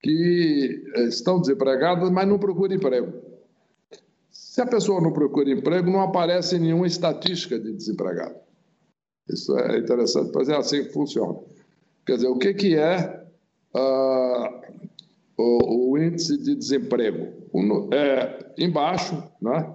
que 0.00 0.84
eh, 0.96 1.04
estão 1.04 1.40
desempregadas, 1.40 2.10
mas 2.10 2.28
não 2.28 2.38
procuram 2.38 2.74
emprego. 2.74 3.12
Se 4.30 4.60
a 4.60 4.66
pessoa 4.66 5.00
não 5.00 5.12
procura 5.12 5.50
emprego, 5.50 5.90
não 5.90 6.02
aparece 6.02 6.58
nenhuma 6.58 6.86
estatística 6.86 7.58
de 7.58 7.72
desempregado. 7.72 8.36
Isso 9.28 9.58
é 9.58 9.78
interessante, 9.78 10.30
mas 10.34 10.48
é 10.50 10.56
assim 10.56 10.84
que 10.84 10.92
funciona. 10.92 11.38
Quer 12.04 12.16
dizer, 12.16 12.28
o 12.28 12.36
que, 12.36 12.52
que 12.52 12.76
é 12.76 13.24
uh, 13.74 14.60
o, 15.38 15.92
o, 15.92 15.98
índice 15.98 16.36
de 16.36 16.54
desemprego? 16.54 17.32
é, 17.92 18.52
embaixo, 18.58 19.24
né? 19.40 19.74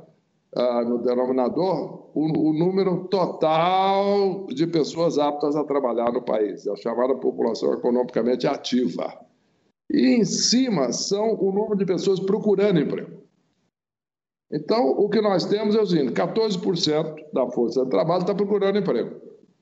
ah, 0.55 0.83
no 0.83 0.99
denominador 0.99 1.98
o, 2.19 2.49
o, 2.49 2.53
número 2.53 3.05
total 3.07 4.45
de 4.47 4.67
pessoas 4.67 5.17
aptas 5.17 5.55
a 5.55 5.63
trabalhar 5.63 6.11
no 6.11 6.21
país, 6.21 6.67
é 6.67 6.71
a 6.71 6.75
chamada 6.75 7.15
população 7.15 7.73
economicamente 7.73 8.45
ativa. 8.45 9.17
E 9.89 10.15
em 10.15 10.25
cima 10.25 10.91
são 10.91 11.35
o 11.39 11.51
número 11.51 11.77
de 11.77 11.85
pessoas 11.85 12.19
procurando 12.19 12.79
emprego. 12.79 13.19
Então, 14.51 14.89
o 14.89 15.07
que 15.07 15.21
nós 15.21 15.45
temos 15.45 15.75
é 15.75 15.81
o 15.81 15.85
seguinte: 15.85 16.11
14% 16.11 17.31
da 17.31 17.47
força 17.51 17.85
de 17.85 17.89
trabalho 17.89 18.21
está 18.21 18.35
procurando 18.35 18.79
emprego. 18.79 19.15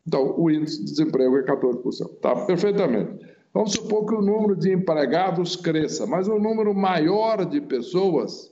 Então, 0.08 0.34
o 0.38 0.50
índice 0.50 0.80
de 0.80 0.92
desemprego 0.92 1.38
é 1.38 1.44
14%. 1.44 1.86
Está 1.86 2.46
perfeitamente. 2.46 3.24
Vamos 3.54 3.74
supor 3.74 4.06
que 4.06 4.16
o 4.16 4.22
número 4.22 4.56
de 4.56 4.74
empregados 4.74 5.56
cresça, 5.56 6.08
mas 6.08 6.28
o 6.28 6.40
número 6.40 6.74
maior 6.74 7.46
de 7.46 7.62
pessoas 7.62 8.52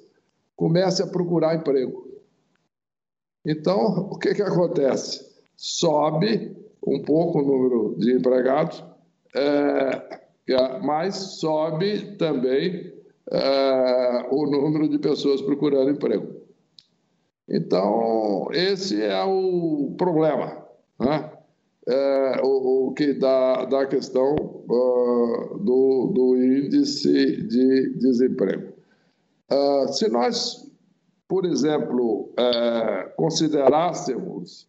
comece 0.56 1.02
a 1.02 1.08
procurar 1.08 1.56
emprego. 1.56 2.05
Então, 3.46 4.10
o 4.12 4.18
que, 4.18 4.34
que 4.34 4.42
acontece? 4.42 5.26
Sobe 5.56 6.56
um 6.86 7.02
pouco 7.02 7.40
o 7.40 7.46
número 7.46 7.96
de 7.98 8.14
empregados, 8.14 8.84
é, 9.36 10.22
mas 10.82 11.16
sobe 11.40 12.16
também 12.18 12.94
é, 13.32 14.28
o 14.32 14.46
número 14.46 14.88
de 14.88 15.00
pessoas 15.00 15.42
procurando 15.42 15.92
emprego. 15.92 16.46
Então, 17.48 18.48
esse 18.52 19.02
é 19.02 19.24
o 19.24 19.94
problema, 19.98 20.66
né? 21.00 21.32
É, 21.88 22.42
o, 22.44 22.88
o, 22.88 22.94
que 22.94 23.14
dá, 23.14 23.66
dá 23.66 23.82
a 23.82 23.88
questão 23.88 24.34
uh, 24.34 25.60
do, 25.60 26.12
do 26.16 26.36
índice 26.36 27.44
de 27.44 27.94
desemprego. 28.00 28.74
Uh, 29.52 29.88
se 29.94 30.10
nós 30.10 30.65
por 31.28 31.46
exemplo, 31.46 32.34
é, 32.38 33.14
considerássemos 33.16 34.68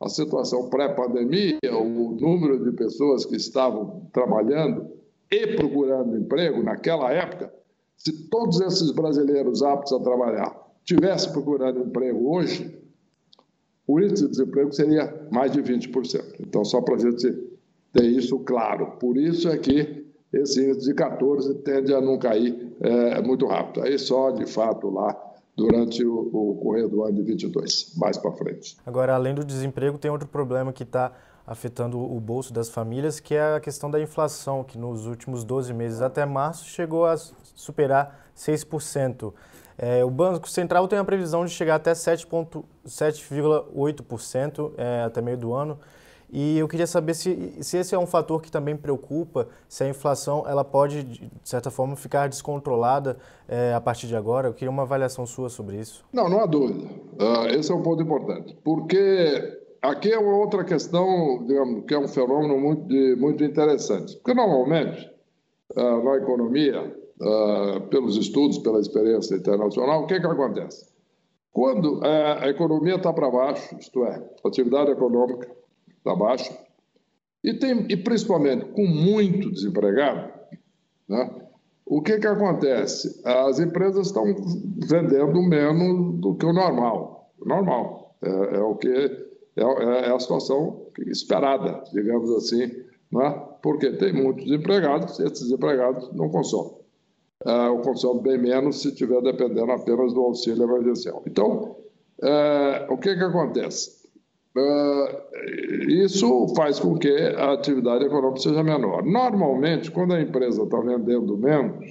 a 0.00 0.08
situação 0.08 0.70
pré-pandemia, 0.70 1.58
o 1.72 2.12
número 2.12 2.64
de 2.64 2.72
pessoas 2.76 3.24
que 3.24 3.36
estavam 3.36 4.08
trabalhando 4.12 4.86
e 5.30 5.56
procurando 5.56 6.16
emprego 6.16 6.62
naquela 6.62 7.12
época, 7.12 7.52
se 7.96 8.28
todos 8.28 8.60
esses 8.60 8.92
brasileiros 8.92 9.62
aptos 9.62 9.92
a 9.92 10.00
trabalhar 10.00 10.56
tivessem 10.84 11.32
procurando 11.32 11.80
emprego 11.80 12.32
hoje, 12.32 12.78
o 13.86 14.00
índice 14.00 14.24
de 14.24 14.30
desemprego 14.30 14.72
seria 14.72 15.26
mais 15.30 15.52
de 15.52 15.62
20%. 15.62 16.36
Então, 16.40 16.64
só 16.64 16.80
para 16.80 16.94
a 16.94 16.98
gente 16.98 17.30
ter 17.92 18.04
isso 18.04 18.38
claro. 18.40 18.92
Por 18.98 19.16
isso 19.16 19.48
é 19.48 19.58
que 19.58 20.06
esse 20.32 20.62
índice 20.62 20.88
de 20.88 20.94
14 20.94 21.54
tende 21.56 21.92
a 21.92 22.00
não 22.00 22.18
cair 22.18 22.74
é, 22.80 23.20
muito 23.20 23.46
rápido. 23.46 23.82
Aí 23.82 23.98
só, 23.98 24.30
de 24.30 24.46
fato, 24.46 24.88
lá 24.90 25.14
durante 25.58 26.06
o, 26.06 26.30
o 26.32 26.54
correr 26.62 26.86
do 26.86 27.02
ano 27.02 27.16
de 27.16 27.22
22, 27.22 27.94
mais 27.96 28.16
para 28.16 28.30
frente. 28.30 28.76
Agora, 28.86 29.16
além 29.16 29.34
do 29.34 29.44
desemprego, 29.44 29.98
tem 29.98 30.08
outro 30.08 30.28
problema 30.28 30.72
que 30.72 30.84
está 30.84 31.10
afetando 31.44 31.98
o 31.98 32.20
bolso 32.20 32.52
das 32.52 32.68
famílias, 32.68 33.18
que 33.18 33.34
é 33.34 33.56
a 33.56 33.60
questão 33.60 33.90
da 33.90 34.00
inflação, 34.00 34.62
que 34.62 34.78
nos 34.78 35.06
últimos 35.06 35.42
12 35.42 35.74
meses 35.74 36.00
até 36.00 36.24
março 36.24 36.64
chegou 36.66 37.04
a 37.04 37.16
superar 37.16 38.30
6%. 38.36 39.34
É, 39.76 40.04
o 40.04 40.10
Banco 40.10 40.48
Central 40.48 40.86
tem 40.86 40.96
a 40.98 41.04
previsão 41.04 41.44
de 41.44 41.50
chegar 41.50 41.74
até 41.74 41.90
7,8% 41.92 44.72
é, 44.76 45.02
até 45.02 45.20
meio 45.20 45.38
do 45.38 45.52
ano. 45.52 45.80
E 46.30 46.58
eu 46.58 46.68
queria 46.68 46.86
saber 46.86 47.14
se, 47.14 47.54
se 47.60 47.78
esse 47.78 47.94
é 47.94 47.98
um 47.98 48.06
fator 48.06 48.42
que 48.42 48.50
também 48.50 48.76
preocupa, 48.76 49.48
se 49.68 49.82
a 49.82 49.88
inflação 49.88 50.44
ela 50.46 50.62
pode, 50.62 51.02
de 51.02 51.30
certa 51.42 51.70
forma, 51.70 51.96
ficar 51.96 52.28
descontrolada 52.28 53.16
é, 53.48 53.72
a 53.72 53.80
partir 53.80 54.06
de 54.06 54.16
agora. 54.16 54.48
Eu 54.48 54.54
queria 54.54 54.70
uma 54.70 54.82
avaliação 54.82 55.26
sua 55.26 55.48
sobre 55.48 55.76
isso. 55.78 56.04
Não, 56.12 56.28
não 56.28 56.40
há 56.40 56.46
dúvida. 56.46 56.86
Uh, 57.18 57.46
esse 57.58 57.72
é 57.72 57.74
um 57.74 57.82
ponto 57.82 58.02
importante. 58.02 58.54
Porque 58.62 59.58
aqui 59.80 60.12
é 60.12 60.18
uma 60.18 60.36
outra 60.36 60.64
questão, 60.64 61.44
digamos, 61.46 61.84
que 61.86 61.94
é 61.94 61.98
um 61.98 62.08
fenômeno 62.08 62.58
muito, 62.60 62.94
muito 63.18 63.42
interessante. 63.42 64.14
Porque, 64.16 64.34
normalmente, 64.34 65.10
uh, 65.76 66.04
na 66.04 66.16
economia, 66.16 66.94
uh, 67.22 67.80
pelos 67.88 68.18
estudos, 68.18 68.58
pela 68.58 68.80
experiência 68.80 69.34
internacional, 69.34 70.02
o 70.02 70.06
que, 70.06 70.20
que 70.20 70.26
acontece? 70.26 70.86
Quando 71.50 72.00
a 72.04 72.48
economia 72.48 72.96
está 72.96 73.12
para 73.12 73.28
baixo, 73.28 73.74
isto 73.80 74.04
é, 74.04 74.22
a 74.44 74.48
atividade 74.48 74.92
econômica 74.92 75.57
está 75.98 76.14
baixa, 76.14 76.56
e, 77.44 77.54
tem, 77.54 77.86
e 77.88 77.96
principalmente 77.96 78.64
com 78.66 78.86
muito 78.86 79.50
desempregado, 79.50 80.32
né, 81.08 81.30
o 81.88 82.02
que, 82.02 82.18
que 82.18 82.26
acontece? 82.26 83.22
As 83.24 83.58
empresas 83.58 84.08
estão 84.08 84.24
vendendo 84.86 85.40
menos 85.42 86.20
do 86.20 86.34
que 86.34 86.44
o 86.44 86.52
normal. 86.52 87.32
Normal. 87.44 88.14
É, 88.20 88.56
é 88.56 88.60
o 88.60 88.74
que 88.76 88.88
é, 89.56 89.62
é, 89.62 90.12
a 90.12 90.18
situação 90.20 90.82
esperada, 91.06 91.82
digamos 91.90 92.30
assim, 92.32 92.66
né? 93.10 93.42
porque 93.62 93.92
tem 93.92 94.12
muitos 94.12 94.46
empregados 94.52 95.18
e 95.18 95.24
esses 95.24 95.50
empregados 95.50 96.12
não 96.14 96.28
consomem. 96.28 96.76
É, 97.46 97.68
ou 97.70 97.78
consomem 97.80 98.22
bem 98.22 98.38
menos 98.38 98.82
se 98.82 98.88
estiver 98.88 99.22
dependendo 99.22 99.72
apenas 99.72 100.12
do 100.12 100.20
auxílio 100.20 100.64
emergencial. 100.64 101.22
Então, 101.26 101.76
é, 102.22 102.86
o 102.90 102.98
que, 102.98 103.16
que 103.16 103.24
acontece? 103.24 104.07
Uh, 104.58 105.88
isso 105.88 106.48
faz 106.56 106.80
com 106.80 106.98
que 106.98 107.10
a 107.10 107.52
atividade 107.52 108.04
econômica 108.04 108.40
seja 108.40 108.62
menor. 108.62 109.04
Normalmente, 109.04 109.90
quando 109.90 110.14
a 110.14 110.20
empresa 110.20 110.62
está 110.62 110.80
vendendo 110.80 111.36
menos, 111.36 111.86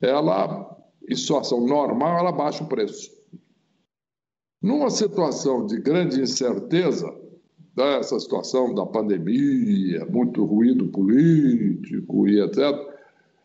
ela, 0.00 0.76
em 1.08 1.14
situação 1.14 1.66
normal, 1.66 2.18
ela 2.18 2.32
baixa 2.32 2.62
o 2.62 2.68
preço. 2.68 3.10
Numa 4.62 4.90
situação 4.90 5.64
de 5.66 5.80
grande 5.80 6.20
incerteza, 6.20 7.14
dessa 7.76 8.18
situação 8.18 8.74
da 8.74 8.86
pandemia, 8.86 10.04
muito 10.06 10.44
ruído 10.44 10.88
político 10.88 12.26
e 12.26 12.40
etc., 12.40 12.96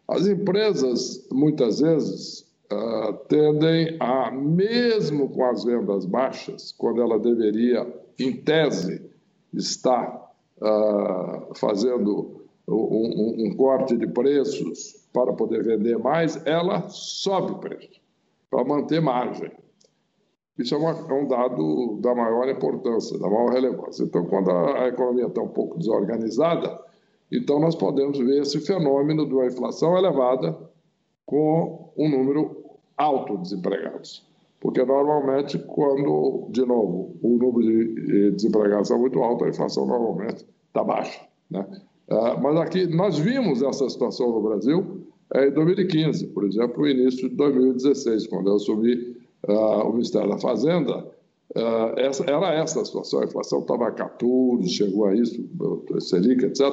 as 0.08 0.28
empresas, 0.28 1.28
muitas 1.32 1.80
vezes, 1.80 2.42
uh, 2.72 3.14
tendem 3.28 3.98
a, 4.00 4.32
mesmo 4.32 5.30
com 5.30 5.46
as 5.46 5.64
vendas 5.64 6.06
baixas, 6.06 6.72
quando 6.72 7.02
ela 7.02 7.20
deveria, 7.20 7.86
em 8.26 8.42
tese, 8.42 9.10
estar 9.54 10.32
uh, 10.62 11.56
fazendo 11.56 12.42
um, 12.68 12.74
um, 12.74 13.46
um, 13.48 13.56
corte 13.56 13.98
de 13.98 14.08
preços 14.08 15.08
para 15.14 15.34
poder 15.34 15.64
vender 15.64 15.98
mais, 15.98 16.42
ela 16.46 16.88
sobe 16.90 17.54
o 17.54 17.60
preço 17.60 18.00
para 18.50 18.64
manter 18.64 19.02
margem. 19.02 19.52
Isso 20.58 20.76
é, 20.76 20.78
uma, 20.78 20.92
é, 20.92 21.14
um 21.14 21.28
dado 21.28 22.00
da 22.02 22.14
maior 22.14 22.48
importância, 22.50 23.18
da 23.18 23.30
maior 23.30 23.52
relevância. 23.52 24.04
Então, 24.04 24.26
quando 24.26 24.52
a, 24.52 24.84
a 24.84 24.88
economia 24.88 25.26
está 25.28 25.42
um 25.42 25.48
pouco 25.48 25.78
desorganizada, 25.78 26.80
então 27.32 27.60
nós 27.60 27.76
podemos 27.76 28.20
ver 28.20 28.42
esse 28.42 28.60
fenômeno 28.60 29.26
de 29.26 29.34
uma 29.34 29.46
inflação 29.46 29.98
elevada 29.98 30.58
com 31.26 31.92
um 31.98 32.10
número 32.10 32.58
alto 32.98 33.38
de 33.38 33.44
desempregados. 33.44 34.30
Porque 34.62 34.86
normalmente, 34.86 35.58
quando, 35.58 36.48
de 36.52 36.64
novo, 36.64 37.18
o 37.22 37.36
número 37.36 37.68
de 37.68 38.32
desempregados 38.32 38.92
é 38.92 38.96
muito 38.96 39.20
alto, 39.20 39.44
a 39.44 39.50
inflação 39.50 39.88
normalmente 39.88 40.46
está 40.68 40.84
baixa. 40.84 41.20
Né? 41.50 41.66
Ah, 42.08 42.38
mas 42.40 42.56
aqui, 42.58 42.86
nós 42.86 43.18
vimos 43.18 43.64
essa 43.64 43.90
situação 43.90 44.32
no 44.32 44.42
Brasil 44.42 45.02
em 45.34 45.52
2015, 45.52 46.28
por 46.28 46.46
exemplo, 46.46 46.82
no 46.82 46.88
início 46.88 47.28
de 47.28 47.36
2016, 47.36 48.28
quando 48.28 48.50
eu 48.50 48.56
assumi 48.58 49.16
uh, 49.48 49.88
o 49.88 49.94
Ministério 49.94 50.30
da 50.30 50.38
Fazenda, 50.38 51.10
essa, 51.98 52.24
era 52.30 52.54
essa 52.54 52.82
a 52.82 52.86
situação, 52.86 53.22
a 53.22 53.26
inflação 53.26 53.60
estava 53.60 53.88
a 53.88 53.92
14, 53.92 54.70
chegou 54.70 55.06
a 55.06 55.16
isso, 55.16 55.44
Selic, 56.00 56.46
etc. 56.46 56.72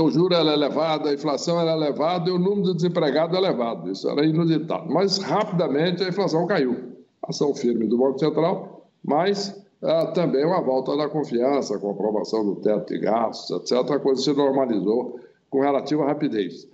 Então, 0.00 0.08
o 0.08 0.10
juro 0.10 0.34
era 0.34 0.54
elevado, 0.54 1.10
a 1.10 1.12
inflação 1.12 1.60
era 1.60 1.72
elevada 1.72 2.30
e 2.30 2.32
o 2.32 2.38
número 2.38 2.68
de 2.68 2.76
desempregados 2.76 3.36
elevado. 3.36 3.90
Isso 3.90 4.08
era 4.08 4.24
inusitado. 4.24 4.90
Mas, 4.90 5.18
rapidamente, 5.18 6.02
a 6.02 6.08
inflação 6.08 6.46
caiu. 6.46 6.74
Ação 7.22 7.54
firme 7.54 7.86
do 7.86 7.98
Banco 7.98 8.18
Central, 8.18 8.86
mas 9.04 9.62
ah, 9.82 10.06
também 10.06 10.42
uma 10.46 10.62
volta 10.62 10.96
da 10.96 11.06
confiança, 11.06 11.78
com 11.78 11.88
a 11.88 11.92
aprovação 11.92 12.42
do 12.46 12.56
teto 12.56 12.94
de 12.94 12.98
gastos, 12.98 13.50
etc. 13.50 13.90
A 13.90 13.98
coisa 13.98 14.22
se 14.22 14.32
normalizou 14.32 15.20
com 15.50 15.60
relativa 15.60 16.06
rapidez. 16.06 16.66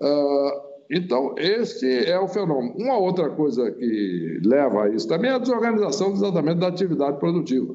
Ah, 0.00 0.62
então, 0.88 1.34
este 1.36 2.08
é 2.08 2.16
o 2.16 2.28
fenômeno. 2.28 2.76
Uma 2.78 2.96
outra 2.96 3.28
coisa 3.30 3.72
que 3.72 4.40
leva 4.44 4.84
a 4.84 4.88
isso 4.88 5.08
também 5.08 5.32
é 5.32 5.34
a 5.34 5.38
desorganização 5.38 6.12
exatamente 6.12 6.60
da 6.60 6.68
atividade 6.68 7.18
produtiva. 7.18 7.74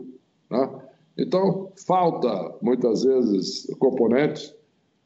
Né? 0.49 0.69
Então, 1.17 1.73
falta, 1.85 2.55
muitas 2.61 3.03
vezes, 3.03 3.67
componentes 3.79 4.55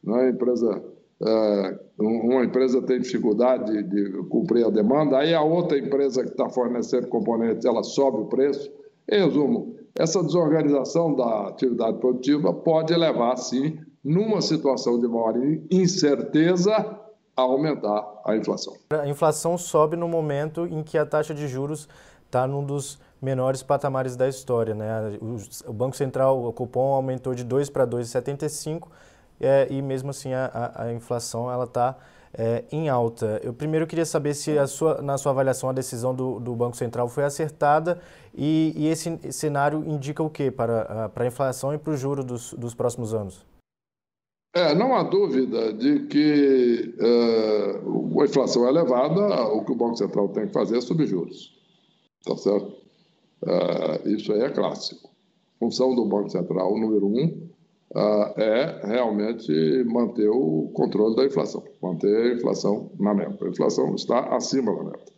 né? 0.08 0.30
empresa, 0.30 0.84
é, 1.26 1.80
uma 2.00 2.46
empresa 2.46 2.82
tem 2.82 3.00
dificuldade 3.00 3.84
de 3.84 4.24
cumprir 4.30 4.65
a 4.65 4.70
demanda, 4.70 5.17
aí 5.17 5.34
a 5.34 5.41
outra 5.41 5.78
empresa 5.78 6.24
que 6.24 6.30
está 6.30 6.50
fornecendo 6.50 7.08
componentes, 7.08 7.65
ela 7.65 7.84
sobe 7.84 8.17
o 8.20 8.26
preço. 8.26 8.72
Em 9.10 9.24
resumo, 9.24 9.76
essa 9.96 10.24
desorganização 10.24 11.15
da 11.15 11.48
atividade 11.48 11.98
produtiva 12.00 12.54
pode 12.54 12.96
levar, 12.96 13.36
sim, 13.36 13.80
numa 14.04 14.41
situação 14.41 15.00
de 15.00 15.08
maior 15.08 15.36
incerteza, 15.72 16.74
a 17.36 17.41
aumentar 17.43 18.04
a 18.26 18.36
inflação. 18.36 18.74
A 18.89 19.08
inflação 19.08 19.58
sobe 19.60 19.96
no 19.96 20.08
momento 20.08 20.65
em 20.65 20.82
que 20.82 20.98
a 20.98 21.06
taxa 21.06 21.36
de 21.36 21.48
juros 21.48 21.88
está 22.26 22.48
num 22.48 22.63
dos 22.65 23.00
menores 23.22 23.62
patamares 23.62 24.15
da 24.15 24.28
história. 24.28 24.74
Né? 24.74 25.20
O 25.67 25.72
Banco 25.72 25.96
Central, 25.96 26.43
o 26.43 26.52
cupom, 26.52 26.96
aumentou 26.96 27.36
de 27.36 27.43
2 27.43 27.70
para 27.70 27.86
2,75 27.86 28.88
é, 29.39 29.67
e 29.69 29.82
mesmo 29.82 30.10
assim 30.10 30.34
a, 30.34 30.71
a 30.76 30.93
inflação 30.93 31.52
ela 31.52 31.65
está 31.65 31.97
é, 32.34 32.63
em 32.71 32.89
alta. 32.89 33.39
Eu 33.43 33.54
primeiro 33.54 33.88
queria 33.88 34.06
saber 34.06 34.34
se 34.34 34.58
a 34.58 34.67
sua, 34.67 35.02
na 35.02 35.17
sua 35.17 35.32
avaliação 35.32 35.69
a 35.69 35.73
decisão 35.73 36.13
do, 36.13 36.39
do 36.39 36.56
Banco 36.56 36.78
Central 36.78 37.08
foi 37.08 37.23
acertada 37.23 38.00
e, 38.36 38.73
e 38.76 38.88
esse 38.88 39.19
cenário 39.32 39.84
indica 39.88 40.21
o 40.21 40.30
que 40.30 40.52
para, 40.52 41.10
para 41.10 41.23
a 41.23 41.28
inflação 41.28 41.73
e 41.73 41.78
para 41.78 41.93
o 41.93 41.97
juro 41.97 42.23
dos, 42.23 42.54
dos 42.54 42.73
próximos 42.73 43.13
anos? 43.13 43.45
É, 44.54 44.73
não 44.73 44.95
há 44.95 45.04
dúvida 45.04 45.73
de 45.73 46.08
que 46.08 46.95
uh, 47.00 48.21
a 48.21 48.26
inflação 48.26 48.65
é 48.65 48.69
elevada, 48.69 49.43
o 49.54 49.63
que 49.63 49.71
o 49.71 49.76
Banco 49.76 49.97
Central 49.97 50.30
tem 50.30 50.47
que 50.47 50.54
fazer 50.54 50.78
é 50.78 50.82
subir 50.82 51.06
juros. 51.06 51.56
Tá 52.23 52.36
certo? 52.36 52.73
Uh, 53.43 54.10
isso 54.10 54.34
aí 54.34 54.41
é 54.41 54.50
clássico. 54.50 55.10
Função 55.60 55.95
do 55.95 56.06
Banco 56.06 56.30
Central, 56.30 56.78
número 56.78 57.06
um, 57.06 57.47
uh, 57.98 58.40
é 58.40 58.82
realmente 58.84 59.84
manter 59.86 60.30
o 60.30 60.70
controle 60.74 61.16
da 61.16 61.26
inflação, 61.26 61.64
manter 61.82 62.16
a 62.16 62.36
inflação 62.36 62.92
na 63.00 63.14
meta. 63.14 63.46
A 63.46 63.50
inflação 63.50 63.96
está 63.96 64.36
acima 64.36 64.76
da 64.76 64.84
meta. 64.84 65.12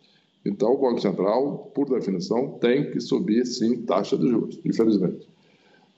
Então, 0.44 0.72
o 0.72 0.78
Banco 0.78 1.00
Central, 1.00 1.70
por 1.74 1.90
definição, 1.90 2.58
tem 2.58 2.90
que 2.90 2.98
subir, 2.98 3.44
sim, 3.44 3.82
taxa 3.82 4.16
de 4.16 4.26
juros, 4.26 4.58
infelizmente. 4.64 5.28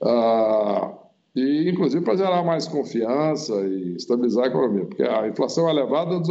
Uh, 0.01 1.01
e, 1.33 1.69
inclusive, 1.69 2.03
para 2.03 2.17
gerar 2.17 2.43
mais 2.43 2.67
confiança 2.67 3.55
e 3.61 3.95
estabilizar 3.95 4.43
a 4.43 4.47
economia, 4.47 4.85
porque 4.85 5.01
a 5.01 5.27
inflação 5.27 5.69
elevada 5.69 6.21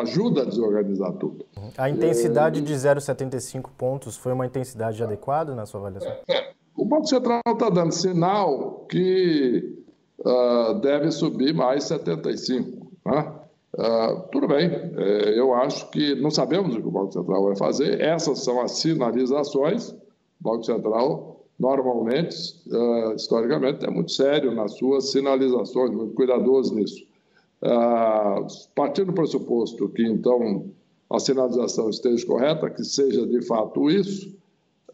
ajuda 0.00 0.42
a 0.42 0.44
desorganizar 0.44 1.12
tudo. 1.12 1.46
A 1.78 1.88
intensidade 1.88 2.60
de 2.60 2.74
0,75 2.74 3.70
pontos 3.78 4.16
foi 4.16 4.32
uma 4.32 4.44
intensidade 4.44 5.00
adequada 5.00 5.54
na 5.54 5.64
sua 5.64 5.80
avaliação? 5.80 6.12
É, 6.28 6.36
é. 6.36 6.50
O 6.76 6.84
Banco 6.84 7.06
Central 7.06 7.40
está 7.46 7.68
dando 7.68 7.92
sinal 7.92 8.86
que 8.88 9.79
uh, 10.20 10.74
deve 10.80 11.10
subir 11.10 11.54
mais 11.54 11.84
75. 11.84 12.86
Né? 13.06 13.32
Uh, 13.72 14.22
tudo 14.32 14.48
bem, 14.48 14.68
é, 14.68 15.38
eu 15.38 15.54
acho 15.54 15.88
que 15.90 16.14
não 16.16 16.30
sabemos 16.30 16.74
o 16.74 16.80
que 16.80 16.88
o 16.88 16.90
Banco 16.90 17.12
Central 17.12 17.44
vai 17.44 17.56
fazer, 17.56 18.00
essas 18.00 18.40
são 18.40 18.60
as 18.60 18.72
sinalizações. 18.72 19.90
O 19.90 19.96
Banco 20.40 20.64
Central, 20.64 21.44
normalmente, 21.58 22.36
uh, 22.66 23.14
historicamente, 23.14 23.86
é 23.86 23.90
muito 23.90 24.10
sério 24.10 24.52
nas 24.54 24.76
suas 24.76 25.10
sinalizações, 25.10 25.90
muito 25.90 26.14
cuidadoso 26.14 26.74
nisso. 26.74 27.04
Uh, 27.62 28.46
partindo 28.74 29.08
do 29.08 29.12
pressuposto 29.12 29.88
que, 29.90 30.02
então, 30.02 30.70
a 31.10 31.18
sinalização 31.18 31.90
esteja 31.90 32.26
correta, 32.26 32.70
que 32.70 32.82
seja 32.84 33.26
de 33.26 33.42
fato 33.46 33.90
isso, 33.90 34.34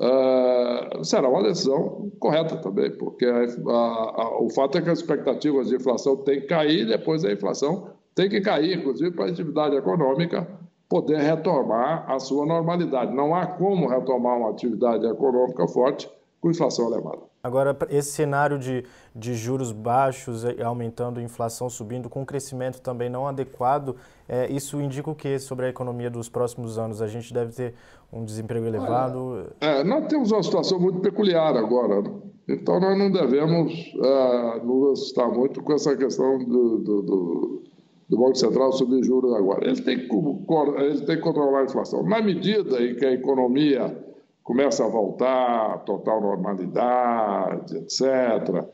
uh, 0.01 1.05
será 1.05 1.29
uma 1.29 1.43
decisão 1.43 2.11
correta 2.19 2.57
também, 2.57 2.91
porque 2.97 3.25
a, 3.25 3.45
a, 3.71 4.23
a, 4.23 4.39
o 4.41 4.51
fato 4.51 4.79
é 4.79 4.83
que 4.83 4.91
as 4.91 4.99
expectativas 4.99 5.69
de 5.69 5.77
inflação 5.77 6.17
têm 6.19 6.41
que 6.41 6.47
cair, 6.47 6.87
depois 6.87 7.25
a 7.25 7.33
inflação 7.33 7.91
tem 8.15 8.29
que 8.29 8.41
cair, 8.41 8.79
inclusive 8.79 9.11
para 9.11 9.27
a 9.27 9.29
atividade 9.29 9.77
econômica 9.77 10.47
poder 10.89 11.19
retomar 11.19 12.11
a 12.11 12.19
sua 12.19 12.47
normalidade. 12.47 13.15
Não 13.15 13.35
há 13.35 13.47
como 13.47 13.89
retomar 13.89 14.39
uma 14.39 14.51
atividade 14.51 15.07
econômica 15.07 15.67
forte 15.69 16.09
com 16.41 16.51
inflação 16.51 16.87
elevada. 16.89 17.23
Agora, 17.47 17.77
esse 17.91 18.11
cenário 18.11 18.59
de, 18.59 18.85
de 19.15 19.35
juros 19.35 19.71
baixos 19.71 20.45
aumentando, 20.65 21.21
inflação 21.21 21.71
subindo, 21.71 22.09
com 22.09 22.27
crescimento 22.27 22.81
também 22.81 23.09
não 23.09 23.25
adequado, 23.25 23.95
é, 24.29 24.51
isso 24.51 24.81
indica 24.81 25.09
o 25.09 25.15
que 25.15 25.39
sobre 25.39 25.67
a 25.67 25.69
economia 25.69 26.11
dos 26.11 26.29
próximos 26.29 26.77
anos? 26.77 27.01
A 27.01 27.07
gente 27.07 27.33
deve 27.33 27.53
ter 27.53 27.75
um 28.13 28.25
desemprego 28.25 28.67
elevado? 28.67 29.47
É, 29.61 29.81
é, 29.81 29.85
nós 29.85 30.07
temos 30.07 30.33
uma 30.33 30.43
situação 30.43 30.81
muito 30.81 30.99
peculiar 30.99 31.57
agora, 31.57 32.03
então 32.49 32.81
nós 32.81 32.99
não 32.99 33.13
devemos 33.13 33.73
é, 33.95 34.61
nos 34.65 34.99
assustar 34.99 35.31
muito 35.31 35.63
com 35.63 35.73
essa 35.73 35.97
questão 35.97 36.39
do, 36.39 36.79
do, 36.79 37.03
do, 37.03 37.63
do 38.09 38.19
Banco 38.19 38.35
Central 38.35 38.73
subir 38.73 39.05
juros 39.05 39.33
agora. 39.35 39.69
Ele 39.69 39.81
tem, 39.83 39.99
que, 39.99 40.09
ele 40.79 41.01
tem 41.03 41.17
que 41.17 41.23
controlar 41.23 41.61
a 41.61 41.65
inflação. 41.65 42.03
Na 42.03 42.21
medida 42.21 42.83
em 42.83 42.97
que 42.97 43.07
a 43.07 43.13
economia 43.13 44.05
começa 44.47 44.85
a 44.85 44.89
voltar 44.89 45.75
à 45.75 45.79
total 45.79 46.21
normalidade, 46.21 47.77
etc., 47.79 48.65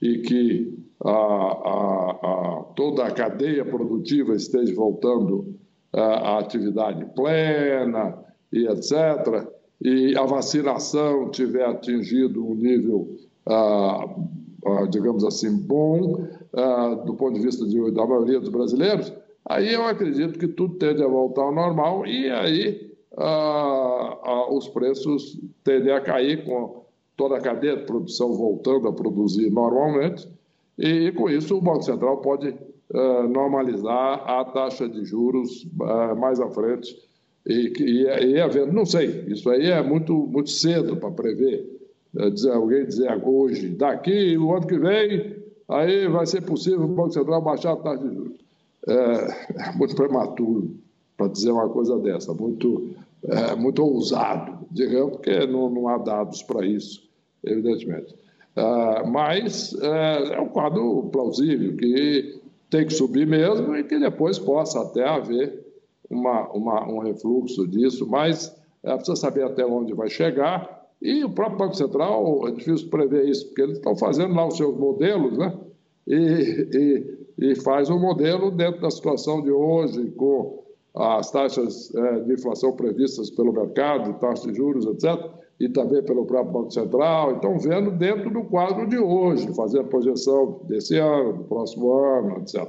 e 0.00 0.18
que 0.18 0.78
a, 1.04 1.10
a, 1.10 2.10
a, 2.22 2.64
toda 2.76 3.04
a 3.04 3.10
cadeia 3.10 3.64
produtiva 3.64 4.36
esteja 4.36 4.72
voltando 4.72 5.56
à 5.92 6.38
atividade 6.38 7.04
plena, 7.16 8.16
e 8.52 8.68
etc., 8.68 9.48
e 9.82 10.16
a 10.16 10.22
vacinação 10.22 11.28
tiver 11.32 11.66
atingido 11.66 12.46
um 12.46 12.54
nível, 12.54 13.16
ah, 13.46 14.06
ah, 14.64 14.86
digamos 14.88 15.24
assim, 15.24 15.58
bom, 15.58 16.24
do 17.04 17.14
ponto 17.14 17.34
de 17.34 17.40
vista 17.40 17.66
de, 17.66 17.90
da 17.90 18.06
maioria 18.06 18.38
dos 18.38 18.48
brasileiros, 18.48 19.12
aí 19.44 19.74
eu 19.74 19.84
acredito 19.86 20.38
que 20.38 20.46
tudo 20.46 20.76
tende 20.76 21.02
a 21.02 21.08
voltar 21.08 21.42
ao 21.42 21.54
normal 21.54 22.06
e 22.06 22.30
aí 22.30 22.85
ah, 23.16 24.18
ah, 24.22 24.52
os 24.52 24.68
preços 24.68 25.38
tendem 25.64 25.92
a 25.92 26.00
cair 26.00 26.44
com 26.44 26.84
toda 27.16 27.36
a 27.36 27.40
cadeia 27.40 27.76
de 27.76 27.84
produção 27.84 28.34
voltando 28.34 28.88
a 28.88 28.92
produzir 28.92 29.50
normalmente, 29.50 30.28
e 30.78 31.10
com 31.12 31.30
isso 31.30 31.56
o 31.56 31.60
Banco 31.60 31.82
Central 31.82 32.18
pode 32.18 32.54
ah, 32.92 33.26
normalizar 33.28 34.28
a 34.28 34.44
taxa 34.44 34.88
de 34.88 35.04
juros 35.04 35.66
mais 36.18 36.40
à 36.40 36.48
frente. 36.50 36.96
E, 37.46 37.72
e, 37.78 38.02
e 38.02 38.40
havendo, 38.40 38.72
não 38.72 38.84
sei, 38.84 39.24
isso 39.28 39.48
aí 39.48 39.70
é 39.70 39.80
muito, 39.80 40.12
muito 40.12 40.50
cedo 40.50 40.96
para 40.96 41.10
prever. 41.12 41.76
É 42.18 42.30
dizer, 42.30 42.50
alguém 42.50 42.84
dizer 42.84 43.22
hoje, 43.22 43.68
daqui, 43.68 44.36
o 44.36 44.52
ano 44.54 44.66
que 44.66 44.78
vem, 44.78 45.36
aí 45.68 46.08
vai 46.08 46.26
ser 46.26 46.42
possível 46.42 46.84
o 46.84 46.88
Banco 46.88 47.12
Central 47.12 47.42
baixar 47.42 47.72
a 47.72 47.76
taxa 47.76 48.02
de 48.02 48.14
juros. 48.14 48.38
É, 48.88 49.68
é 49.70 49.76
muito 49.76 49.94
prematuro 49.94 50.76
para 51.16 51.28
dizer 51.28 51.50
uma 51.50 51.68
coisa 51.68 51.98
dessa, 51.98 52.32
muito, 52.34 52.90
é, 53.28 53.54
muito 53.54 53.82
ousado, 53.82 54.66
digamos, 54.70 55.16
porque 55.16 55.46
não, 55.46 55.68
não 55.68 55.88
há 55.88 55.98
dados 55.98 56.42
para 56.42 56.64
isso, 56.64 57.08
evidentemente. 57.44 58.14
É, 58.54 59.06
mas 59.06 59.74
é, 59.80 60.34
é 60.34 60.40
um 60.40 60.48
quadro 60.48 61.08
plausível, 61.12 61.76
que 61.76 62.40
tem 62.70 62.86
que 62.86 62.94
subir 62.94 63.26
mesmo 63.26 63.76
e 63.76 63.84
que 63.84 63.98
depois 63.98 64.38
possa 64.38 64.80
até 64.80 65.06
haver 65.06 65.64
uma, 66.08 66.48
uma, 66.52 66.88
um 66.88 66.98
refluxo 66.98 67.66
disso, 67.66 68.06
mas 68.08 68.54
é, 68.82 68.94
precisa 68.94 69.16
saber 69.16 69.44
até 69.44 69.64
onde 69.64 69.92
vai 69.92 70.08
chegar. 70.08 70.84
E 71.02 71.24
o 71.24 71.30
próprio 71.30 71.58
Banco 71.58 71.76
Central, 71.76 72.48
é 72.48 72.52
difícil 72.52 72.88
prever 72.88 73.28
isso, 73.28 73.46
porque 73.46 73.62
eles 73.62 73.76
estão 73.76 73.96
fazendo 73.96 74.34
lá 74.34 74.46
os 74.46 74.56
seus 74.56 74.76
modelos, 74.76 75.36
né? 75.36 75.52
E, 76.06 76.16
e, 77.38 77.50
e 77.50 77.54
faz 77.56 77.90
um 77.90 77.98
modelo 77.98 78.50
dentro 78.50 78.80
da 78.80 78.90
situação 78.90 79.42
de 79.42 79.50
hoje, 79.50 80.10
com 80.12 80.64
as 80.96 81.30
taxas 81.30 81.94
é, 81.94 82.20
de 82.20 82.32
inflação 82.32 82.72
previstas 82.72 83.28
pelo 83.30 83.52
mercado, 83.52 84.18
taxas 84.18 84.50
de 84.50 84.56
juros, 84.56 84.86
etc., 84.86 85.30
e 85.58 85.68
também 85.68 86.02
pelo 86.02 86.26
próprio 86.26 86.52
Banco 86.52 86.70
Central. 86.70 87.32
Então, 87.32 87.58
vendo 87.58 87.90
dentro 87.90 88.30
do 88.30 88.44
quadro 88.44 88.86
de 88.86 88.98
hoje, 88.98 89.54
fazer 89.54 89.80
a 89.80 89.84
projeção 89.84 90.60
desse 90.64 90.98
ano, 90.98 91.34
do 91.34 91.44
próximo 91.44 91.92
ano, 91.92 92.38
etc. 92.38 92.66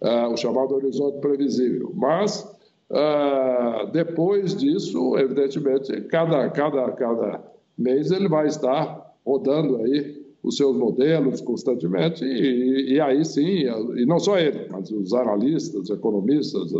É, 0.00 0.26
o 0.26 0.36
chamado 0.36 0.74
horizonte 0.74 1.18
previsível. 1.20 1.92
Mas, 1.94 2.48
é, 2.90 3.86
depois 3.92 4.54
disso, 4.56 5.16
evidentemente, 5.18 6.00
cada, 6.02 6.48
cada, 6.50 6.92
cada 6.92 7.40
mês 7.76 8.10
ele 8.10 8.28
vai 8.28 8.46
estar 8.46 9.14
rodando 9.24 9.78
aí 9.78 10.22
os 10.42 10.56
seus 10.56 10.76
modelos 10.76 11.40
constantemente, 11.40 12.24
e, 12.24 12.94
e 12.94 13.00
aí 13.00 13.24
sim, 13.24 13.64
e 13.96 14.04
não 14.04 14.18
só 14.18 14.38
ele, 14.38 14.66
mas 14.70 14.90
os 14.90 15.14
analistas, 15.14 15.82
os 15.82 15.90
economistas, 15.90 16.72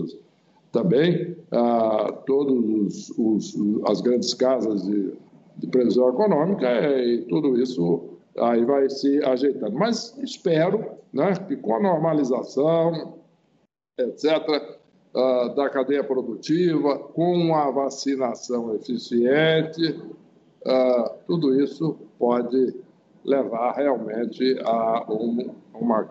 também 0.73 1.37
ah, 1.53 2.13
os, 3.19 3.55
as 3.87 4.01
grandes 4.01 4.33
casas 4.35 4.83
de, 4.83 5.13
de 5.59 5.67
previsão 5.67 6.09
econômica 6.09 6.67
e 6.99 7.23
tudo 7.27 7.61
isso 7.61 8.19
aí 8.39 8.65
vai 8.65 8.89
se 8.89 9.23
ajeitando. 9.23 9.79
Mas 9.79 10.17
espero 10.19 10.85
né, 11.13 11.35
que 11.47 11.57
com 11.57 11.77
a 11.77 11.81
normalização, 11.81 13.19
etc., 13.99 14.79
ah, 15.15 15.49
da 15.55 15.69
cadeia 15.69 16.03
produtiva, 16.03 16.99
com 16.99 17.55
a 17.55 17.71
vacinação 17.71 18.75
eficiente, 18.75 20.03
ah, 20.67 21.15
tudo 21.27 21.61
isso 21.61 21.99
pode 22.19 22.75
levar 23.25 23.75
realmente 23.75 24.59
a 24.65 25.05
um, 25.13 25.55
uma, 25.75 26.11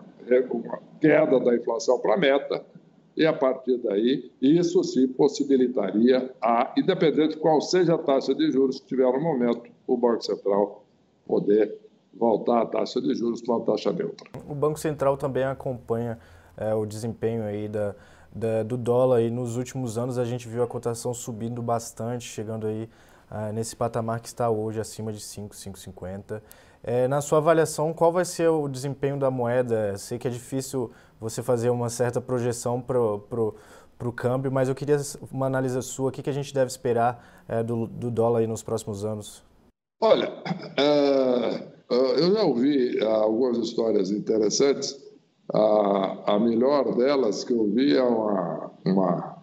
uma 0.51 0.79
queda 1.01 1.39
da 1.39 1.55
inflação 1.55 1.99
para 1.99 2.13
a 2.13 2.17
meta 2.17 2.70
e 3.15 3.25
a 3.25 3.33
partir 3.33 3.77
daí, 3.77 4.31
isso 4.41 4.83
sim 4.83 5.07
possibilitaria, 5.07 6.33
a, 6.41 6.73
independente 6.77 7.35
de 7.35 7.37
qual 7.37 7.61
seja 7.61 7.95
a 7.95 7.97
taxa 7.97 8.33
de 8.33 8.51
juros 8.51 8.79
que 8.79 8.87
tiver 8.87 9.11
no 9.11 9.21
momento, 9.21 9.69
o 9.85 9.97
Banco 9.97 10.23
Central 10.23 10.83
poder 11.25 11.77
voltar 12.13 12.61
à 12.61 12.65
taxa 12.65 13.01
de 13.01 13.13
juros 13.13 13.41
para 13.41 13.55
uma 13.55 13.65
taxa 13.65 13.91
neutra. 13.91 14.29
O 14.47 14.55
Banco 14.55 14.79
Central 14.79 15.17
também 15.17 15.43
acompanha 15.43 16.17
é, 16.57 16.73
o 16.73 16.85
desempenho 16.85 17.43
aí 17.43 17.67
da, 17.67 17.95
da, 18.33 18.63
do 18.63 18.77
dólar 18.77 19.21
e 19.21 19.29
nos 19.29 19.57
últimos 19.57 19.97
anos 19.97 20.17
a 20.17 20.25
gente 20.25 20.47
viu 20.47 20.63
a 20.63 20.67
cotação 20.67 21.13
subindo 21.13 21.61
bastante, 21.61 22.25
chegando 22.25 22.67
aí 22.67 22.89
ah, 23.29 23.51
nesse 23.51 23.75
patamar 23.75 24.19
que 24.19 24.27
está 24.27 24.49
hoje 24.49 24.79
acima 24.79 25.11
de 25.13 25.21
5, 25.21 25.55
5,50. 25.55 26.41
É, 26.83 27.07
na 27.07 27.21
sua 27.21 27.37
avaliação, 27.37 27.93
qual 27.93 28.11
vai 28.11 28.25
ser 28.25 28.49
o 28.49 28.67
desempenho 28.67 29.17
da 29.17 29.29
moeda? 29.29 29.97
Sei 29.97 30.17
que 30.17 30.27
é 30.27 30.31
difícil 30.31 30.91
você 31.21 31.43
fazer 31.43 31.69
uma 31.69 31.87
certa 31.87 32.19
projeção 32.19 32.81
para 32.81 32.99
o 32.99 34.11
câmbio, 34.11 34.51
mas 34.51 34.67
eu 34.67 34.73
queria 34.73 34.97
uma 35.31 35.45
análise 35.45 35.79
sua. 35.83 36.09
O 36.09 36.11
que, 36.11 36.23
que 36.23 36.29
a 36.31 36.33
gente 36.33 36.51
deve 36.51 36.71
esperar 36.71 37.43
é, 37.47 37.61
do, 37.61 37.85
do 37.85 38.09
dólar 38.09 38.39
aí 38.39 38.47
nos 38.47 38.63
próximos 38.63 39.05
anos? 39.05 39.43
Olha, 40.01 40.33
é, 40.75 41.67
eu 41.91 42.33
já 42.33 42.43
ouvi 42.43 42.99
algumas 43.03 43.59
histórias 43.59 44.09
interessantes. 44.09 44.99
A, 45.53 46.33
a 46.33 46.39
melhor 46.39 46.95
delas 46.95 47.43
que 47.43 47.53
eu 47.53 47.69
vi 47.69 47.95
é 47.95 48.01
uma, 48.01 48.71
uma 48.83 49.37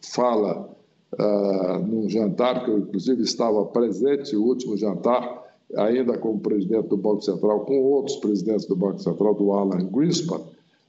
fala 0.00 0.70
uh, 1.18 1.78
num 1.78 2.08
jantar, 2.08 2.64
que 2.64 2.70
eu 2.70 2.78
inclusive 2.78 3.22
estava 3.22 3.64
presente, 3.64 4.36
o 4.36 4.44
último 4.44 4.76
jantar, 4.76 5.42
ainda 5.76 6.16
como 6.18 6.38
presidente 6.38 6.88
do 6.88 6.96
Banco 6.96 7.22
Central, 7.22 7.64
com 7.64 7.82
outros 7.82 8.16
presidentes 8.18 8.66
do 8.66 8.76
Banco 8.76 9.00
Central, 9.00 9.34
do 9.34 9.50
Alan 9.52 9.86
Greenspan, 9.86 10.40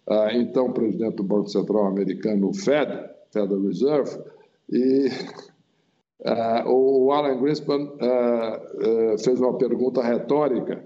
uh, 0.08 0.30
então 0.34 0.72
presidente 0.72 1.16
do 1.16 1.24
Banco 1.24 1.50
Central 1.50 1.88
americano, 1.88 2.54
Fed, 2.54 3.10
Federal 3.32 3.62
Reserve, 3.62 4.18
e 4.70 5.08
uh, 6.22 6.68
o 6.72 7.12
Alan 7.12 7.40
Greenspan 7.40 7.92
fez 9.24 9.40
uma 9.40 9.58
pergunta 9.58 10.02
retórica 10.02 10.84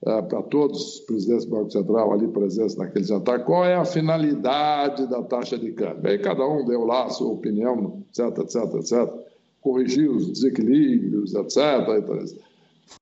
para 0.00 0.42
todos 0.44 0.94
os 0.94 1.00
presidentes 1.00 1.44
do 1.44 1.56
Banco 1.56 1.72
Central 1.72 2.12
ali 2.12 2.28
presentes 2.28 2.76
naquele 2.76 3.04
jantar, 3.04 3.44
qual 3.44 3.64
é 3.64 3.74
a 3.74 3.84
finalidade 3.84 5.08
da 5.08 5.22
taxa 5.24 5.58
de 5.58 5.72
câmbio? 5.72 6.08
Aí 6.08 6.18
cada 6.20 6.46
um 6.46 6.64
deu 6.64 6.84
lá 6.84 7.06
a 7.06 7.10
sua 7.10 7.32
opinião, 7.32 8.04
etc, 8.08 8.38
etc, 8.38 8.74
etc, 8.74 9.28
corrigiu 9.60 10.12
os 10.12 10.30
desequilíbrios, 10.30 11.34
etc, 11.34 11.58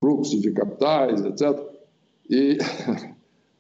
fluxo 0.01 0.41
de 0.41 0.51
capitais, 0.53 1.25
etc. 1.25 1.59
E 2.29 2.59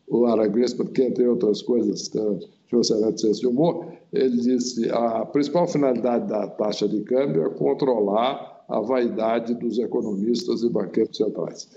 o 0.09 0.19
Lara 0.19 0.47
Grisman, 0.47 0.87
que 0.89 1.03
entre 1.03 1.27
outras 1.27 1.63
coisas, 1.63 2.09
tinha 2.09 2.79
um 2.79 2.83
certo 2.83 3.21
senso 3.21 3.41
de 3.41 3.47
humor, 3.47 3.87
ele 4.13 4.37
disse 4.37 4.91
a 4.91 5.25
principal 5.27 5.67
finalidade 5.67 6.29
da 6.29 6.47
taxa 6.47 6.89
de 6.89 7.01
câmbio 7.03 7.47
é 7.47 7.49
controlar 7.51 8.65
a 8.69 8.81
vaidade 8.81 9.55
dos 9.55 9.79
economistas 9.79 10.63
e 10.63 10.69
banqueiros 10.69 11.17
centrais. 11.17 11.69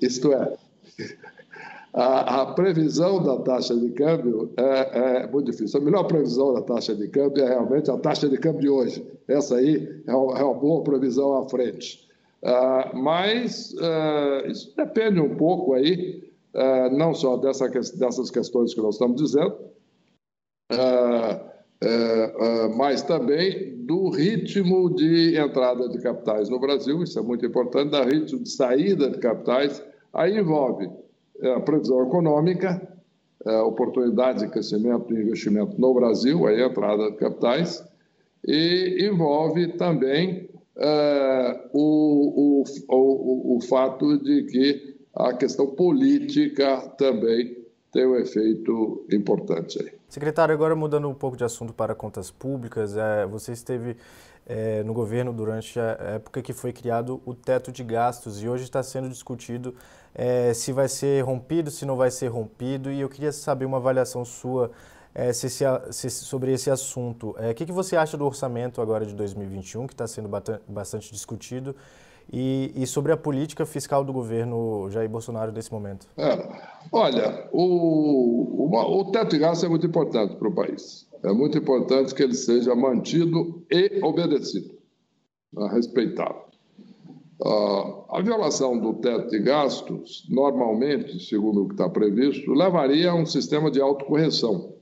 Isto 0.00 0.32
é, 0.32 0.56
a, 1.92 2.42
a, 2.42 2.46
previsão 2.54 3.22
da 3.22 3.38
taxa 3.38 3.74
de 3.76 3.90
câmbio 3.90 4.50
é, 4.56 5.22
é, 5.22 5.26
muito 5.26 5.50
difícil. 5.50 5.80
A 5.80 5.84
melhor 5.84 6.04
previsão 6.04 6.52
da 6.54 6.62
taxa 6.62 6.94
de 6.94 7.08
câmbio 7.08 7.44
é 7.44 7.48
realmente 7.48 7.90
a 7.90 7.96
taxa 7.96 8.28
de 8.28 8.38
câmbio 8.38 8.60
de 8.60 8.68
hoje. 8.68 9.06
Essa 9.26 9.56
aí 9.56 10.02
é 10.06 10.14
uma, 10.14 10.38
é 10.38 10.44
uma 10.44 10.54
boa 10.54 10.82
previsão 10.82 11.36
à 11.38 11.48
frente. 11.48 12.06
Uh, 12.40 12.96
mas 12.96 13.74
uh, 13.74 14.48
isso 14.48 14.72
depende 14.76 15.20
um 15.20 15.34
pouco 15.34 15.74
aí, 15.74 16.27
uh, 16.54 16.96
não 16.96 17.14
só 17.14 17.36
dessa, 17.36 17.68
dessas 17.68 18.30
questões 18.30 18.74
que 18.74 18.80
nós 18.80 18.94
estamos 18.94 19.20
dizendo, 19.20 19.56
mas 22.76 23.02
também 23.02 23.78
do 23.88 24.10
ritmo 24.10 24.94
de 24.94 25.34
entrada 25.38 25.88
de 25.88 25.98
capitais 25.98 26.50
no 26.50 26.60
Brasil, 26.60 27.02
isso 27.02 27.18
é 27.18 27.22
muito 27.22 27.46
importante, 27.46 27.90
da 27.90 28.04
ritmo 28.04 28.42
de 28.42 28.50
saída 28.50 29.08
de 29.08 29.18
capitais, 29.18 29.82
aí 30.12 30.38
envolve 30.38 30.90
é, 31.40 31.54
a 31.54 31.60
previsão 31.60 32.06
econômica, 32.06 32.86
a 33.46 33.50
é, 33.50 33.60
oportunidade 33.62 34.40
de 34.40 34.48
crescimento 34.48 35.10
e 35.14 35.22
investimento 35.22 35.80
no 35.80 35.94
Brasil, 35.94 36.46
a 36.46 36.52
entrada 36.52 37.10
de 37.10 37.16
capitais, 37.16 37.82
e 38.46 39.08
envolve 39.10 39.68
também 39.78 40.48
o, 41.72 42.62
o, 42.62 42.64
o, 42.88 43.56
o 43.56 43.60
fato 43.62 44.16
de 44.22 44.44
que 44.44 44.97
a 45.18 45.34
questão 45.34 45.66
política 45.66 46.80
também 46.96 47.56
tem 47.92 48.06
um 48.06 48.16
efeito 48.16 49.04
importante 49.10 49.82
aí. 49.82 49.92
Secretário, 50.08 50.54
agora 50.54 50.76
mudando 50.76 51.08
um 51.08 51.14
pouco 51.14 51.36
de 51.36 51.44
assunto 51.44 51.72
para 51.72 51.94
contas 51.94 52.30
públicas, 52.30 52.96
é, 52.96 53.26
você 53.26 53.52
esteve 53.52 53.96
é, 54.46 54.82
no 54.84 54.94
governo 54.94 55.32
durante 55.32 55.78
a 55.78 56.14
época 56.14 56.40
que 56.40 56.52
foi 56.52 56.72
criado 56.72 57.20
o 57.26 57.34
teto 57.34 57.72
de 57.72 57.82
gastos 57.82 58.42
e 58.42 58.48
hoje 58.48 58.64
está 58.64 58.82
sendo 58.82 59.08
discutido 59.08 59.74
é, 60.14 60.54
se 60.54 60.72
vai 60.72 60.88
ser 60.88 61.22
rompido, 61.24 61.70
se 61.70 61.84
não 61.84 61.96
vai 61.96 62.10
ser 62.10 62.28
rompido, 62.28 62.90
e 62.90 63.00
eu 63.00 63.08
queria 63.08 63.32
saber 63.32 63.64
uma 63.64 63.76
avaliação 63.76 64.24
sua 64.24 64.70
é, 65.14 65.32
se, 65.32 65.50
se, 65.50 65.64
se, 65.90 66.10
sobre 66.10 66.52
esse 66.52 66.70
assunto. 66.70 67.34
O 67.36 67.42
é, 67.42 67.52
que, 67.52 67.66
que 67.66 67.72
você 67.72 67.96
acha 67.96 68.16
do 68.16 68.24
orçamento 68.24 68.80
agora 68.80 69.04
de 69.04 69.14
2021, 69.14 69.86
que 69.86 69.94
está 69.94 70.06
sendo 70.06 70.28
bastante 70.66 71.12
discutido, 71.12 71.74
e, 72.32 72.72
e, 72.74 72.86
sobre 72.86 73.12
a 73.12 73.16
política 73.16 73.64
fiscal 73.64 74.04
do 74.04 74.12
governo 74.12 74.90
Jair 74.90 75.08
Bolsonaro 75.08 75.52
nesse 75.52 75.72
momento? 75.72 76.06
É, 76.16 76.48
olha, 76.92 77.48
o, 77.52 78.66
o, 78.66 79.00
o 79.00 79.10
teto 79.10 79.30
de 79.30 79.38
gastos 79.38 79.64
é 79.64 79.68
muito 79.68 79.86
importante 79.86 80.36
para 80.36 80.48
o 80.48 80.54
país. 80.54 81.08
É 81.22 81.32
muito 81.32 81.58
importante 81.58 82.14
que 82.14 82.22
ele 82.22 82.34
seja 82.34 82.74
mantido 82.74 83.64
e 83.70 84.00
obedecido, 84.02 84.74
né, 85.52 85.68
respeitado. 85.72 86.48
A 88.10 88.20
violação 88.20 88.78
do 88.78 88.94
teto 88.94 89.30
de 89.30 89.38
gastos, 89.38 90.26
normalmente, 90.28 91.20
segundo 91.20 91.62
o 91.62 91.68
que 91.68 91.74
está 91.74 91.88
previsto, 91.88 92.52
levaria 92.52 93.12
a 93.12 93.14
um 93.14 93.24
sistema 93.24 93.70
de 93.70 93.80
autocorreção 93.80 94.74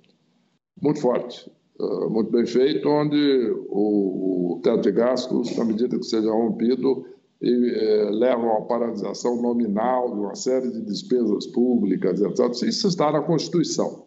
muito 0.81 1.01
forte, 1.01 1.51
ah, 1.79 2.09
muito 2.09 2.31
bem 2.31 2.47
feito, 2.47 2.89
onde 2.89 3.55
o 3.69 4.59
teto 4.63 4.83
de 4.83 4.93
gastos, 4.93 5.55
na 5.57 5.65
medida 5.65 5.99
que 5.99 6.05
seja 6.05 6.31
rompido, 6.31 7.05
eh, 7.43 8.09
leva 8.11 8.43
a 8.43 8.59
uma 8.59 8.67
paralisação 8.67 9.41
nominal 9.41 10.15
de 10.15 10.21
uma 10.21 10.35
série 10.35 10.71
de 10.71 10.81
despesas 10.83 11.47
públicas, 11.47 12.21
etc. 12.21 12.69
Isso 12.69 12.89
está 12.89 13.13
na 13.13 13.23
Constituição. 13.23 14.07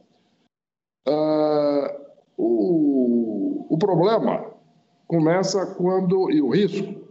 Ah, 1.08 1.96
o 2.38 3.78
problema 3.80 4.46
começa 5.08 5.66
quando, 5.66 6.30
e 6.32 6.42
o 6.42 6.50
risco, 6.50 7.02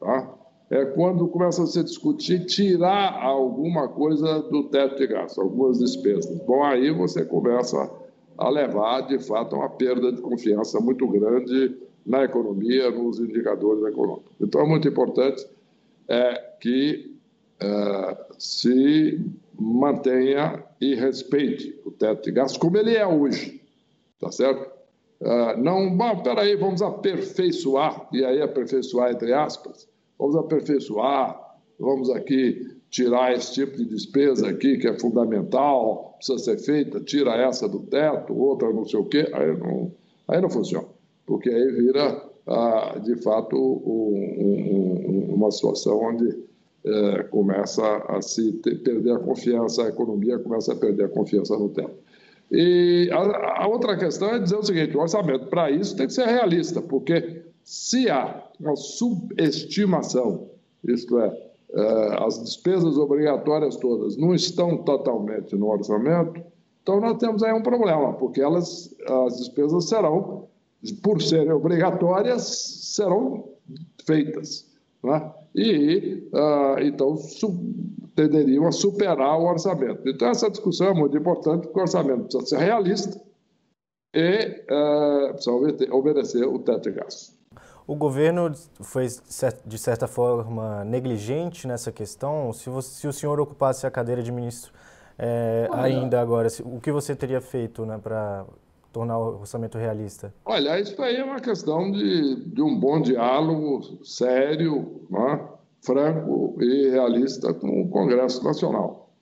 tá? 0.00 0.36
é 0.70 0.84
quando 0.84 1.28
começa 1.28 1.62
a 1.62 1.66
se 1.66 1.82
discutir 1.82 2.44
tirar 2.44 3.22
alguma 3.22 3.88
coisa 3.88 4.40
do 4.42 4.64
teto 4.64 4.96
de 4.96 5.06
gasto, 5.06 5.40
algumas 5.40 5.78
despesas. 5.78 6.38
Bom, 6.44 6.62
aí 6.64 6.90
você 6.90 7.24
começa 7.24 7.90
a 8.36 8.48
levar, 8.50 9.02
de 9.02 9.18
fato, 9.20 9.54
a 9.54 9.60
uma 9.60 9.70
perda 9.70 10.12
de 10.12 10.20
confiança 10.20 10.80
muito 10.80 11.06
grande 11.06 11.76
na 12.04 12.24
economia, 12.24 12.90
nos 12.90 13.18
indicadores 13.18 13.84
econômicos. 13.84 14.32
Então, 14.40 14.60
é 14.60 14.66
muito 14.66 14.88
importante 14.88 15.46
é, 16.08 16.34
que 16.60 17.16
é, 17.60 18.26
se 18.38 19.20
mantenha 19.58 20.62
e 20.80 20.94
respeite 20.94 21.78
o 21.84 21.90
teto 21.90 22.24
de 22.24 22.32
gastos 22.32 22.58
como 22.58 22.76
ele 22.76 22.94
é 22.94 23.06
hoje, 23.06 23.62
tá 24.20 24.30
certo? 24.30 24.70
É, 25.20 25.56
não, 25.56 25.96
bom, 25.96 26.22
peraí, 26.22 26.56
vamos 26.56 26.82
aperfeiçoar, 26.82 28.08
e 28.12 28.24
aí 28.24 28.42
aperfeiçoar 28.42 29.12
entre 29.12 29.32
aspas, 29.32 29.88
vamos 30.18 30.36
aperfeiçoar, 30.36 31.40
vamos 31.78 32.10
aqui 32.10 32.76
tirar 32.90 33.34
esse 33.34 33.54
tipo 33.54 33.76
de 33.76 33.86
despesa 33.86 34.48
aqui 34.48 34.78
que 34.78 34.86
é 34.86 34.98
fundamental, 34.98 36.14
precisa 36.16 36.38
ser 36.38 36.58
feita, 36.58 37.00
tira 37.00 37.34
essa 37.36 37.68
do 37.68 37.80
teto, 37.80 38.34
outra 38.34 38.72
não 38.72 38.84
sei 38.84 39.00
o 39.00 39.04
quê, 39.04 39.30
aí 39.32 39.56
não, 39.56 39.92
aí 40.28 40.40
não 40.40 40.50
funciona, 40.50 40.86
porque 41.24 41.48
aí 41.48 41.72
vira, 41.72 42.25
de 43.02 43.16
fato, 43.22 43.56
um, 43.56 45.30
um, 45.30 45.34
uma 45.34 45.50
situação 45.50 45.98
onde 45.98 46.46
é, 46.84 47.24
começa 47.24 47.84
a 48.08 48.22
se 48.22 48.52
perder 48.52 49.12
a 49.12 49.18
confiança, 49.18 49.82
a 49.82 49.88
economia 49.88 50.38
começa 50.38 50.72
a 50.72 50.76
perder 50.76 51.06
a 51.06 51.08
confiança 51.08 51.56
no 51.58 51.68
teto. 51.68 51.96
E 52.50 53.10
a, 53.12 53.64
a 53.64 53.66
outra 53.66 53.96
questão 53.96 54.28
é 54.28 54.38
dizer 54.38 54.56
o 54.56 54.62
seguinte: 54.62 54.96
o 54.96 55.00
orçamento 55.00 55.46
para 55.46 55.68
isso 55.70 55.96
tem 55.96 56.06
que 56.06 56.12
ser 56.12 56.26
realista, 56.26 56.80
porque 56.80 57.42
se 57.64 58.08
há 58.08 58.44
uma 58.60 58.76
subestimação, 58.76 60.48
isto 60.84 61.18
é, 61.18 61.36
é, 61.72 62.24
as 62.24 62.40
despesas 62.40 62.96
obrigatórias 62.96 63.74
todas 63.74 64.16
não 64.16 64.32
estão 64.32 64.76
totalmente 64.78 65.56
no 65.56 65.66
orçamento, 65.66 66.40
então 66.80 67.00
nós 67.00 67.18
temos 67.18 67.42
aí 67.42 67.52
um 67.52 67.62
problema, 67.62 68.12
porque 68.12 68.40
elas, 68.40 68.94
as 69.24 69.38
despesas 69.38 69.88
serão, 69.88 70.46
por 70.92 71.20
serem 71.22 71.52
obrigatórias, 71.52 72.42
serão 72.94 73.48
feitas. 74.04 74.66
Né? 75.02 75.32
E, 75.54 76.28
uh, 76.32 76.80
então, 76.82 77.16
tenderiam 78.14 78.66
a 78.66 78.72
superar 78.72 79.38
o 79.38 79.44
orçamento. 79.44 80.08
Então, 80.08 80.28
essa 80.28 80.50
discussão 80.50 80.88
é 80.88 80.94
muito 80.94 81.16
importante, 81.16 81.66
porque 81.66 81.78
o 81.78 81.82
orçamento 81.82 82.24
precisa 82.24 82.46
ser 82.46 82.58
realista 82.58 83.20
e 84.14 84.64
uh, 84.70 85.32
precisa 85.32 85.94
obedecer 85.94 86.46
o 86.46 86.58
teto 86.58 86.90
de 86.90 86.92
gastos. 86.92 87.36
O 87.86 87.94
governo 87.94 88.52
foi, 88.80 89.06
de 89.64 89.78
certa 89.78 90.08
forma, 90.08 90.84
negligente 90.84 91.68
nessa 91.68 91.92
questão? 91.92 92.52
Se, 92.52 92.68
você, 92.68 93.00
se 93.00 93.06
o 93.06 93.12
senhor 93.12 93.38
ocupasse 93.38 93.86
a 93.86 93.90
cadeira 93.90 94.22
de 94.22 94.32
ministro 94.32 94.72
é, 95.16 95.68
ainda 95.72 96.20
agora, 96.20 96.48
o 96.64 96.80
que 96.80 96.90
você 96.90 97.14
teria 97.14 97.40
feito 97.40 97.86
né, 97.86 97.98
para 98.02 98.44
tornar 98.96 99.18
o 99.18 99.40
orçamento 99.40 99.76
realista? 99.76 100.32
Olha, 100.46 100.80
isso 100.80 101.00
aí 101.02 101.16
é 101.16 101.24
uma 101.24 101.38
questão 101.38 101.92
de, 101.92 102.36
de 102.46 102.62
um 102.62 102.80
bom 102.80 103.02
diálogo 103.02 104.02
sério, 104.02 105.02
né, 105.10 105.46
franco 105.84 106.56
e 106.62 106.88
realista 106.88 107.52
com 107.52 107.82
o 107.82 107.90
Congresso 107.90 108.42
Nacional. 108.42 109.12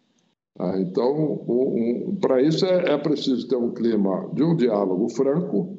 Ah, 0.57 0.79
então, 0.79 1.13
um, 1.49 2.11
um, 2.11 2.17
para 2.21 2.41
isso 2.41 2.65
é, 2.65 2.93
é 2.93 2.99
preciso 2.99 3.49
ter 3.49 3.57
um 3.57 3.75
clima 3.75 4.31
de 4.33 4.45
um 4.45 4.55
diálogo 4.55 5.09
franco, 5.09 5.77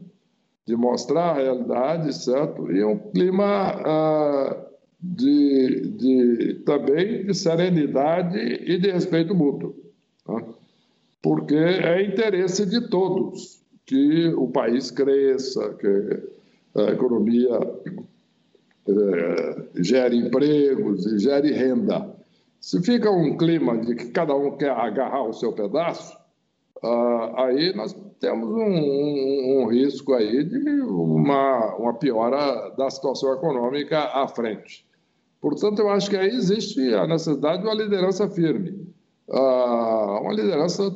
de 0.67 0.75
mostrar 0.75 1.29
a 1.29 1.35
realidade, 1.35 2.13
certo? 2.13 2.69
E 2.69 2.83
um 2.83 2.97
clima 2.97 3.45
ah, 3.45 4.67
de, 4.99 5.89
de, 5.91 6.53
também 6.65 7.25
de 7.25 7.33
serenidade 7.33 8.37
e 8.37 8.77
de 8.77 8.91
respeito 8.91 9.33
mútuo. 9.33 9.73
Tá? 10.25 10.43
Porque 11.21 11.55
é 11.55 12.03
interesse 12.05 12.65
de 12.65 12.89
todos 12.89 13.63
que 13.85 14.27
o 14.29 14.47
país 14.47 14.91
cresça, 14.91 15.73
que 15.75 16.23
a 16.75 16.91
economia 16.91 17.59
é, 18.87 19.81
gere 19.81 20.17
empregos 20.17 21.05
e 21.05 21.19
gere 21.19 21.51
renda. 21.51 22.15
Se 22.59 22.81
fica 22.81 23.11
um 23.11 23.37
clima 23.37 23.77
de 23.77 23.95
que 23.95 24.11
cada 24.11 24.35
um 24.35 24.57
quer 24.57 24.71
agarrar 24.71 25.23
o 25.23 25.33
seu 25.33 25.53
pedaço, 25.53 26.17
ah, 26.83 27.45
aí 27.45 27.75
nós 27.75 27.95
temos 28.19 28.49
um, 28.49 28.63
um, 28.63 29.61
um, 29.61 29.67
risco 29.67 30.13
aí 30.13 30.43
de 30.43 30.81
uma, 30.81 31.75
uma 31.75 31.93
piora 31.93 32.69
da 32.77 32.89
situação 32.89 33.33
econômica 33.33 33.99
à 33.99 34.27
frente. 34.27 34.85
Portanto, 35.41 35.79
eu 35.79 35.89
acho 35.89 36.09
que 36.09 36.17
aí 36.17 36.29
existe 36.29 36.93
a 36.93 37.07
necessidade 37.07 37.61
de 37.61 37.67
uma 37.67 37.75
liderança 37.75 38.27
firme, 38.29 38.87
uh, 39.27 40.21
uma 40.21 40.33
liderança 40.33 40.95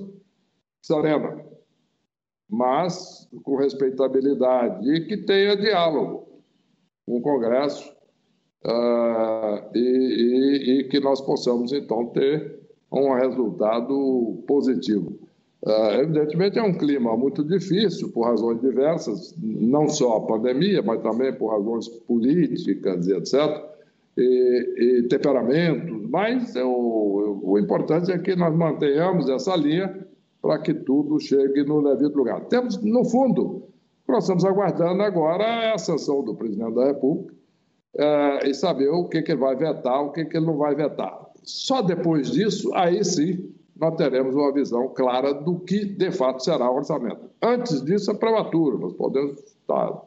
serena, 0.82 1.43
mas 2.50 3.30
com 3.44 3.56
respeitabilidade 3.56 4.92
e 4.92 5.06
que 5.06 5.18
tenha 5.18 5.56
diálogo 5.56 6.28
com 7.06 7.18
o 7.18 7.22
Congresso 7.22 7.94
uh, 8.66 9.70
e, 9.76 9.80
e, 9.80 10.80
e 10.80 10.84
que 10.86 11.00
nós 11.00 11.22
possamos, 11.22 11.72
então, 11.72 12.08
ter 12.08 12.60
um 12.92 13.14
resultado 13.14 14.44
positivo. 14.48 15.20
Uh, 15.62 16.02
evidentemente 16.02 16.58
é 16.58 16.64
um 16.64 16.74
clima 16.74 17.16
muito 17.18 17.44
difícil 17.44 18.12
por 18.12 18.24
razões 18.24 18.62
diversas, 18.62 19.36
não 19.38 19.88
só 19.88 20.18
a 20.18 20.22
pandemia, 20.22 20.82
mas 20.82 21.02
também 21.02 21.34
por 21.34 21.50
razões 21.50 21.88
políticas 21.88 23.08
e 23.08 23.14
etc. 23.14 23.70
E, 24.18 25.02
e 25.02 25.04
temperamentos, 25.04 26.10
mas 26.10 26.56
eu, 26.56 26.64
eu, 26.64 27.42
o 27.44 27.60
importante 27.60 28.12
é 28.12 28.18
que 28.18 28.36
nós 28.36 28.56
mantenhamos 28.56 29.30
essa 29.30 29.56
linha 29.56 30.09
para 30.41 30.60
que 30.60 30.73
tudo 30.73 31.19
chegue 31.19 31.63
no 31.63 31.84
devido 31.84 32.15
lugar. 32.15 32.45
Temos, 32.45 32.82
no 32.82 33.04
fundo, 33.06 33.67
nós 34.08 34.23
estamos 34.23 34.45
aguardando 34.45 35.04
agora 35.04 35.73
a 35.73 35.78
sanção 35.78 36.23
do 36.23 36.36
presidente 36.36 36.75
da 36.75 36.86
República 36.86 37.34
é, 37.95 38.49
e 38.49 38.54
saber 38.54 38.89
o 38.89 39.08
que, 39.08 39.21
que 39.21 39.32
ele 39.32 39.41
vai 39.41 39.56
vetar, 39.56 40.02
o 40.02 40.12
que, 40.12 40.25
que 40.25 40.38
ele 40.38 40.45
não 40.45 40.58
vai 40.58 40.75
vetar. 40.75 41.30
Só 41.43 41.82
depois 41.82 42.32
disso, 42.32 42.73
aí 42.73 43.04
sim, 43.04 43.54
nós 43.75 43.95
teremos 43.95 44.36
uma 44.36 44.54
visão 44.54 44.89
clara 44.89 45.34
do 45.34 45.60
que 45.60 45.86
de 45.86 46.12
fato 46.12 46.43
será 46.43 46.69
o 46.69 46.75
orçamento. 46.75 47.30
Antes 47.41 47.84
disso, 47.84 48.12
é 48.12 48.13
prematuro, 48.13 48.80
nós 48.80 48.93
podemos 48.93 49.39
estar 49.39 50.04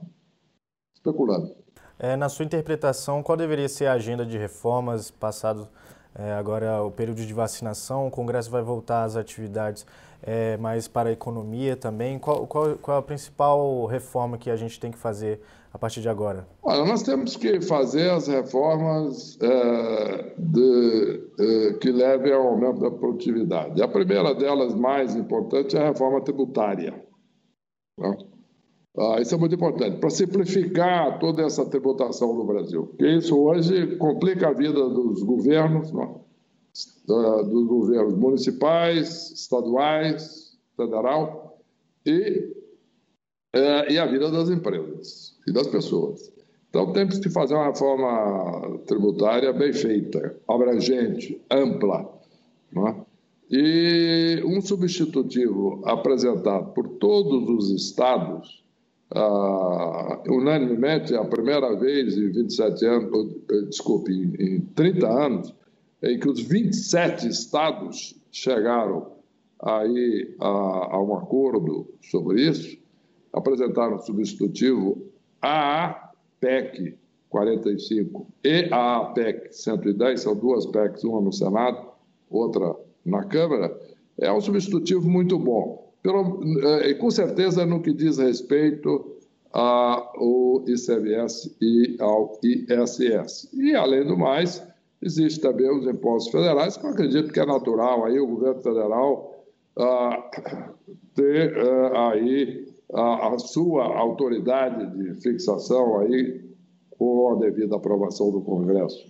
especulando. 0.95 1.55
É, 1.99 2.17
na 2.17 2.29
sua 2.29 2.45
interpretação, 2.45 3.23
qual 3.23 3.37
deveria 3.37 3.69
ser 3.69 3.87
a 3.87 3.93
agenda 3.93 4.27
de 4.27 4.37
reformas 4.37 5.11
passado 5.11 5.69
é, 6.15 6.33
agora 6.33 6.83
o 6.83 6.91
período 6.91 7.25
de 7.25 7.33
vacinação? 7.33 8.07
O 8.07 8.11
Congresso 8.11 8.51
vai 8.51 8.63
voltar 8.63 9.05
às 9.05 9.17
atividades 9.17 9.87
é, 10.23 10.57
mais 10.57 10.87
para 10.87 11.09
a 11.09 11.13
economia 11.13 11.77
também. 11.77 12.19
Qual, 12.19 12.47
qual, 12.47 12.77
qual 12.77 12.99
a 12.99 13.03
principal 13.03 13.87
reforma 13.87 14.39
que 14.39 14.51
a 14.51 14.57
gente 14.57 14.79
tem 14.79 14.91
que 14.91 14.99
fazer 14.99 15.41
a 15.73 15.79
partir 15.79 16.01
de 16.01 16.09
agora? 16.09 16.47
Olha, 16.63 16.85
nós 16.85 17.03
temos 17.03 17.37
que 17.37 17.61
fazer 17.63 18.11
as 18.11 18.27
reformas 18.27 19.39
é, 19.41 20.35
de, 20.39 21.31
é, 21.41 21.73
que 21.75 21.91
levem 21.91 22.33
ao 22.33 22.47
aumento 22.49 22.81
da 22.81 22.91
produtividade. 22.91 23.83
A 23.83 23.89
primeira 23.89 24.35
delas, 24.35 24.75
mais 24.75 25.17
importante, 25.17 25.77
é 25.77 25.81
a 25.81 25.89
reforma 25.89 26.21
tributária. 26.21 26.95
Né? 27.99 28.17
Ah, 28.97 29.21
isso 29.21 29.35
é 29.35 29.39
muito 29.39 29.55
importante, 29.55 29.99
para 29.99 30.11
simplificar 30.11 31.19
toda 31.19 31.43
essa 31.43 31.65
tributação 31.65 32.35
no 32.35 32.45
Brasil. 32.45 32.87
Porque 32.89 33.09
isso 33.09 33.39
hoje 33.39 33.97
complica 33.97 34.49
a 34.49 34.53
vida 34.53 34.89
dos 34.89 35.23
governos, 35.23 35.91
não? 35.93 36.21
dos 37.07 37.67
governos 37.67 38.15
municipais, 38.15 39.31
estaduais, 39.33 40.59
federal 40.77 41.59
e, 42.07 42.55
é, 43.53 43.93
e 43.93 43.99
a 43.99 44.07
vida 44.07 44.31
das 44.31 44.49
empresas 44.49 45.37
e 45.47 45.53
das 45.53 45.67
pessoas. 45.67 46.33
Então, 46.69 46.93
temos 46.93 47.19
que 47.19 47.29
fazer 47.29 47.55
uma 47.55 47.67
reforma 47.67 48.79
tributária 48.87 49.53
bem 49.53 49.73
feita, 49.73 50.37
abrangente, 50.49 51.41
ampla. 51.51 52.11
Não 52.73 52.89
é? 52.89 52.97
E 53.51 54.43
um 54.47 54.61
substitutivo 54.63 55.83
apresentado 55.85 56.73
por 56.73 56.89
todos 56.89 57.49
os 57.51 57.71
estados 57.71 58.62
uh, 59.15 60.33
unanimemente, 60.33 61.15
a 61.15 61.25
primeira 61.25 61.75
vez 61.77 62.17
em 62.17 62.31
27 62.31 62.85
anos, 62.87 63.35
desculpe, 63.69 64.13
em 64.13 64.61
30 64.75 65.09
anos, 65.09 65.55
em 66.03 66.19
que 66.19 66.29
os 66.29 66.41
27 66.41 67.29
estados 67.29 68.21
chegaram 68.31 69.13
aí 69.63 70.35
a, 70.41 70.97
a 70.97 71.03
um 71.03 71.15
acordo 71.17 71.89
sobre 72.03 72.43
isso, 72.43 72.77
apresentaram 73.33 73.99
substitutivo 73.99 75.07
à 75.41 76.11
PEC 76.41 76.99
45 77.29 78.27
e 78.45 78.69
à 78.71 79.13
PEC 79.15 79.55
110, 79.55 80.21
são 80.21 80.37
duas 80.37 80.67
PECs, 80.67 81.05
uma 81.05 81.21
no 81.21 81.33
Senado, 81.33 81.89
outra 82.31 82.75
na 83.05 83.25
Câmara, 83.25 83.75
é 84.19 84.31
um 84.33 84.41
substitutivo 84.41 85.09
muito 85.09 85.39
bom 85.39 85.82
pelo, 86.03 86.41
eh, 86.83 86.95
com 86.95 87.11
certeza 87.11 87.65
no 87.65 87.81
que 87.81 87.93
diz 87.93 88.19
respeito 88.19 89.17
ao 89.53 90.65
ICMS 90.67 91.55
e 91.61 91.97
ao 92.01 92.39
ISS. 92.43 93.51
E, 93.53 93.75
além 93.75 94.05
do 94.07 94.17
mais, 94.17 94.67
existe 95.03 95.41
também 95.41 95.71
os 95.71 95.87
impostos 95.87 96.33
federais, 96.33 96.77
que 96.77 96.87
eu 96.87 96.91
acredito 96.91 97.33
que 97.33 97.41
é 97.41 97.47
natural 97.47 98.05
aí 98.05 98.19
o 98.19 98.27
governo 98.27 98.63
federal 98.63 99.45
ah, 99.77 100.31
ter 101.15 101.57
ah, 101.59 102.11
aí 102.11 102.67
a, 102.93 103.35
a, 103.35 103.39
sua 103.39 103.85
autoridade 103.85 104.87
de 104.97 105.21
fixação 105.21 105.99
aí 106.01 106.43
com 106.99 107.33
a 107.33 107.35
devida 107.37 107.77
aprovação 107.77 108.31
do 108.31 108.41
Congresso 108.43 109.05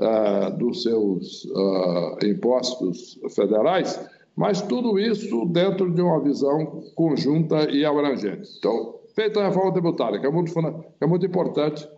ah, 0.00 0.50
dos 0.50 0.82
seus 0.82 1.46
ah, 1.54 2.18
impostos 2.24 3.18
federais, 3.34 4.00
mas 4.38 4.62
tudo 4.62 5.00
isso 5.00 5.44
dentro 5.46 5.92
de 5.92 6.00
uma 6.00 6.20
visão 6.20 6.84
conjunta 6.94 7.68
e 7.72 7.84
abrangente. 7.84 8.48
Então, 8.56 9.00
feita 9.12 9.40
a 9.40 9.48
reforma 9.48 9.72
tributária, 9.72 10.20
que 10.20 10.26
é 10.26 10.30
muito, 10.30 10.52
que 10.52 11.04
é 11.04 11.06
muito 11.08 11.26
importante 11.26 11.88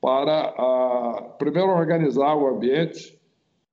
para, 0.00 0.54
a, 0.56 1.34
primeiro, 1.40 1.70
organizar 1.70 2.36
o 2.36 2.46
ambiente 2.46 3.18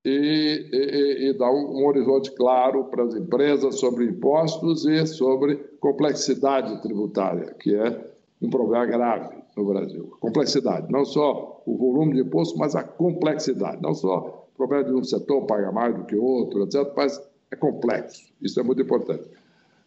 e, 0.03 0.69
e, 0.73 1.29
e 1.29 1.37
dar 1.37 1.51
um, 1.51 1.81
um, 1.81 1.85
horizonte 1.85 2.31
claro 2.31 2.85
para 2.85 3.03
as 3.03 3.13
empresas 3.13 3.79
sobre 3.79 4.05
impostos 4.05 4.87
e 4.87 5.05
sobre 5.05 5.57
complexidade 5.79 6.81
tributária, 6.81 7.53
que 7.59 7.75
é 7.75 8.07
um 8.41 8.49
problema 8.49 8.87
grave 8.87 9.35
no 9.55 9.65
Brasil. 9.65 10.17
Complexidade, 10.19 10.91
não 10.91 11.05
só 11.05 11.61
o 11.63 11.77
volume 11.77 12.15
de 12.15 12.21
imposto, 12.21 12.57
mas 12.57 12.75
a 12.75 12.81
complexidade. 12.81 13.83
Não 13.83 13.93
só 13.93 14.47
o 14.51 14.57
problema 14.57 14.83
de 14.83 14.93
um 14.95 15.03
setor 15.03 15.45
pagar 15.45 15.71
mais 15.71 15.95
do 15.95 16.05
que 16.05 16.15
outro, 16.15 16.63
etc., 16.63 16.91
mas 16.97 17.34
é 17.55 17.57
complexo. 17.57 18.31
Isso 18.41 18.59
é 18.59 18.63
muito 18.63 18.81
importante. 18.81 19.23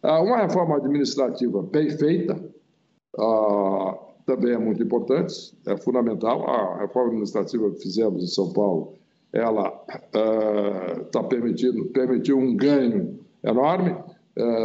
Ah, 0.02 0.20
uma 0.20 0.38
reforma 0.38 0.76
administrativa 0.76 1.62
bem 1.62 1.90
feita 1.90 2.38
ah, 3.18 3.98
também 4.26 4.54
é 4.54 4.58
muito 4.58 4.82
importante, 4.82 5.54
é 5.66 5.76
fundamental. 5.76 6.48
A 6.48 6.78
reforma 6.78 7.10
administrativa 7.10 7.70
que 7.70 7.82
fizemos 7.82 8.22
em 8.22 8.26
São 8.26 8.52
Paulo, 8.52 8.94
ela 9.32 9.84
está 11.04 11.20
ah, 11.20 11.24
permitindo, 11.24 11.86
permitiu 11.86 12.38
um 12.38 12.56
ganho 12.56 13.18
enorme 13.44 13.96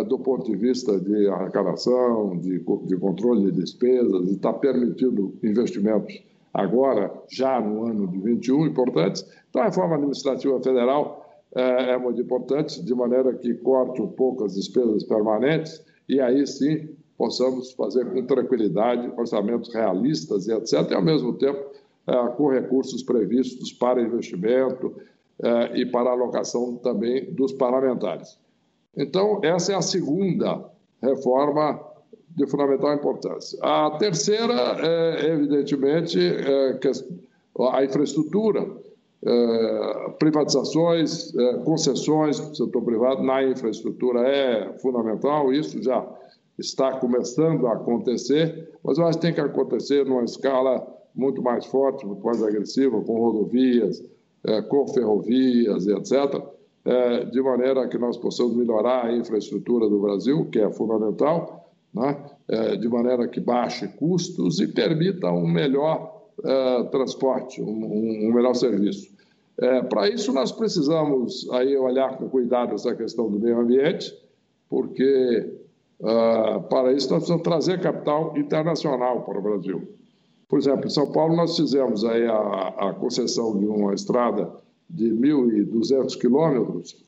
do 0.07 0.19
ponto 0.19 0.51
de 0.51 0.55
vista 0.55 0.99
de 0.99 1.27
arrecadação, 1.27 2.37
de, 2.37 2.59
de 2.59 2.97
controle 2.97 3.51
de 3.51 3.59
despesas, 3.59 4.29
e 4.29 4.33
está 4.35 4.53
permitindo 4.53 5.33
investimentos 5.41 6.21
agora, 6.53 7.11
já 7.27 7.59
no 7.59 7.87
ano 7.87 8.07
de 8.07 8.19
21, 8.19 8.67
importantes. 8.67 9.25
Então, 9.49 9.63
a 9.63 9.65
reforma 9.65 9.95
administrativa 9.95 10.61
federal 10.61 11.22
é, 11.55 11.91
é 11.91 11.97
muito 11.97 12.21
importante, 12.21 12.83
de 12.83 12.95
maneira 12.95 13.33
que 13.33 13.53
corte 13.55 14.01
um 14.01 14.07
pouco 14.07 14.45
as 14.45 14.55
despesas 14.55 15.03
permanentes 15.03 15.83
e 16.09 16.19
aí 16.19 16.45
sim 16.47 16.89
possamos 17.17 17.71
fazer 17.73 18.05
com 18.11 18.25
tranquilidade 18.25 19.11
orçamentos 19.17 19.73
realistas 19.73 20.47
e 20.47 20.53
etc., 20.53 20.91
e 20.91 20.93
ao 20.93 21.01
mesmo 21.01 21.33
tempo 21.33 21.63
é, 22.07 22.27
com 22.29 22.49
recursos 22.49 23.03
previstos 23.03 23.71
para 23.71 24.01
investimento 24.01 24.93
é, 25.41 25.77
e 25.77 25.85
para 25.85 26.09
alocação 26.09 26.75
também 26.77 27.31
dos 27.33 27.53
parlamentares. 27.53 28.37
Então, 28.95 29.39
essa 29.43 29.73
é 29.73 29.75
a 29.75 29.81
segunda 29.81 30.69
reforma 31.01 31.79
de 32.35 32.47
fundamental 32.47 32.93
importância. 32.93 33.59
A 33.61 33.91
terceira 33.91 34.53
é, 34.79 35.27
evidentemente, 35.27 36.19
é, 36.19 36.79
a 37.71 37.83
infraestrutura 37.83 38.67
é, 39.25 40.09
privatizações, 40.19 41.33
é, 41.33 41.53
concessões 41.59 42.39
do 42.39 42.55
setor 42.55 42.81
privado 42.81 43.23
na 43.23 43.41
infraestrutura 43.41 44.19
é 44.27 44.77
fundamental, 44.79 45.53
isso 45.53 45.81
já 45.81 46.05
está 46.59 46.99
começando 46.99 47.65
a 47.67 47.73
acontecer, 47.73 48.69
mas 48.83 48.97
eu 48.97 49.05
acho 49.05 49.17
que 49.17 49.25
tem 49.25 49.33
que 49.33 49.39
acontecer 49.39 50.05
numa 50.05 50.25
escala 50.25 50.85
muito 51.15 51.41
mais 51.41 51.65
forte, 51.65 52.05
muito 52.05 52.23
mais 52.25 52.43
agressiva, 52.43 52.99
com 53.01 53.17
rodovias, 53.17 54.03
é, 54.43 54.61
com 54.61 54.87
ferrovias 54.89 55.87
etc., 55.87 56.41
de 57.31 57.41
maneira 57.41 57.87
que 57.87 57.97
nós 57.97 58.17
possamos 58.17 58.57
melhorar 58.57 59.05
a 59.05 59.15
infraestrutura 59.15 59.87
do 59.87 60.01
Brasil, 60.01 60.49
que 60.51 60.59
é 60.59 60.69
fundamental, 60.69 61.71
né? 61.93 62.17
de 62.77 62.89
maneira 62.89 63.25
que 63.25 63.39
baixe 63.39 63.87
custos 63.87 64.59
e 64.59 64.67
permita 64.67 65.31
um 65.31 65.47
melhor 65.47 66.25
transporte, 66.91 67.61
um 67.61 68.33
melhor 68.33 68.53
serviço. 68.53 69.12
É, 69.63 69.81
Para 69.81 70.09
isso, 70.09 70.33
nós 70.33 70.51
precisamos 70.51 71.49
aí 71.51 71.77
olhar 71.77 72.17
com 72.17 72.27
cuidado 72.27 72.75
essa 72.75 72.93
questão 72.93 73.31
do 73.31 73.39
meio 73.39 73.61
ambiente, 73.61 74.13
porque 74.69 75.57
uh, 76.01 76.61
para 76.67 76.91
isso 76.91 77.09
nós 77.09 77.19
precisamos 77.19 77.43
trazer 77.43 77.79
capital 77.79 78.37
internacional 78.37 79.21
para 79.21 79.39
o 79.39 79.41
Brasil. 79.41 79.87
Por 80.49 80.59
exemplo, 80.59 80.87
em 80.87 80.89
São 80.89 81.09
Paulo 81.13 81.37
nós 81.37 81.55
fizemos 81.55 82.03
aí 82.03 82.27
a, 82.27 82.89
a 82.89 82.93
concessão 82.93 83.57
de 83.57 83.65
uma 83.65 83.93
estrada 83.93 84.51
de 84.89 85.09
1.200 85.13 86.19
quilômetros, 86.19 87.01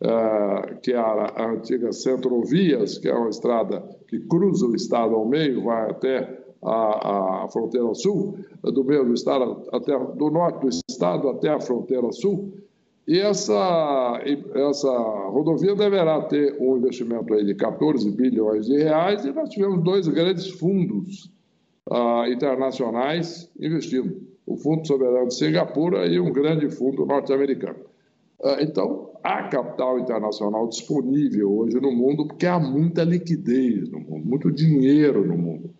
uh, 0.00 0.80
que 0.80 0.94
é 0.94 0.96
a, 0.96 1.02
a 1.02 1.50
antiga 1.50 1.92
Centrovias, 1.92 2.96
que 2.96 3.08
é 3.08 3.14
uma 3.14 3.28
estrada 3.28 3.82
que 4.06 4.18
cruza 4.20 4.66
o 4.66 4.74
estado 4.74 5.14
ao 5.14 5.28
meio, 5.28 5.64
vai 5.64 5.90
até 5.90 6.37
a, 6.62 7.44
a 7.44 7.48
fronteira 7.48 7.94
sul, 7.94 8.38
do 8.62 8.84
meio 8.84 9.04
do 9.04 9.14
estado 9.14 9.64
até 9.72 9.98
do 9.98 10.30
norte 10.30 10.60
do 10.60 10.68
estado 10.68 11.28
até 11.28 11.50
a 11.50 11.60
fronteira 11.60 12.10
sul. 12.12 12.52
E 13.06 13.18
essa, 13.18 14.20
essa 14.54 14.90
rodovia 15.30 15.74
deverá 15.74 16.20
ter 16.22 16.60
um 16.60 16.76
investimento 16.76 17.32
aí 17.32 17.42
de 17.42 17.54
14 17.54 18.10
bilhões 18.10 18.66
de 18.66 18.76
reais 18.76 19.24
e 19.24 19.32
nós 19.32 19.48
tivemos 19.48 19.82
dois 19.82 20.06
grandes 20.08 20.50
fundos 20.50 21.32
uh, 21.90 22.30
internacionais 22.30 23.50
investindo. 23.58 24.28
O 24.44 24.56
Fundo 24.56 24.86
Soberano 24.86 25.28
de 25.28 25.34
Singapura 25.34 26.06
e 26.06 26.20
um 26.20 26.32
grande 26.32 26.70
fundo 26.70 27.06
norte-americano. 27.06 27.80
Uh, 28.40 28.60
então, 28.60 29.10
há 29.22 29.44
capital 29.44 29.98
internacional 29.98 30.68
disponível 30.68 31.50
hoje 31.50 31.80
no 31.80 31.90
mundo, 31.90 32.26
porque 32.26 32.46
há 32.46 32.58
muita 32.58 33.04
liquidez 33.04 33.88
no 33.90 34.00
mundo, 34.00 34.26
muito 34.26 34.52
dinheiro 34.52 35.26
no 35.26 35.36
mundo. 35.36 35.70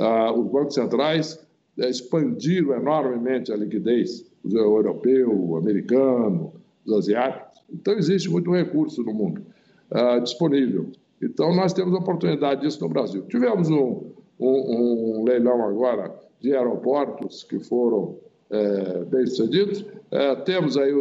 Ah, 0.00 0.32
os 0.32 0.46
bancos 0.50 0.74
centrais 0.74 1.38
eh, 1.78 1.90
expandiram 1.90 2.74
enormemente 2.74 3.52
a 3.52 3.56
liquidez, 3.56 4.24
o 4.42 4.56
europeu, 4.56 5.30
o 5.30 5.56
americano, 5.58 6.54
os 6.86 6.92
asiáticos. 6.92 7.60
Então, 7.70 7.94
existe 7.94 8.30
muito 8.30 8.50
recurso 8.50 9.02
no 9.02 9.12
mundo 9.12 9.42
ah, 9.90 10.18
disponível. 10.18 10.86
Então, 11.22 11.54
nós 11.54 11.74
temos 11.74 11.92
oportunidade 11.94 12.62
disso 12.62 12.80
no 12.80 12.88
Brasil. 12.88 13.22
Tivemos 13.28 13.68
um, 13.68 14.04
um, 14.38 15.18
um 15.20 15.24
leilão 15.24 15.62
agora 15.62 16.14
de 16.40 16.56
aeroportos 16.56 17.44
que 17.44 17.58
foram 17.58 18.16
é, 18.48 19.04
bem-sucedidos. 19.04 19.84
É, 20.10 20.34
temos 20.36 20.78
aí 20.78 20.92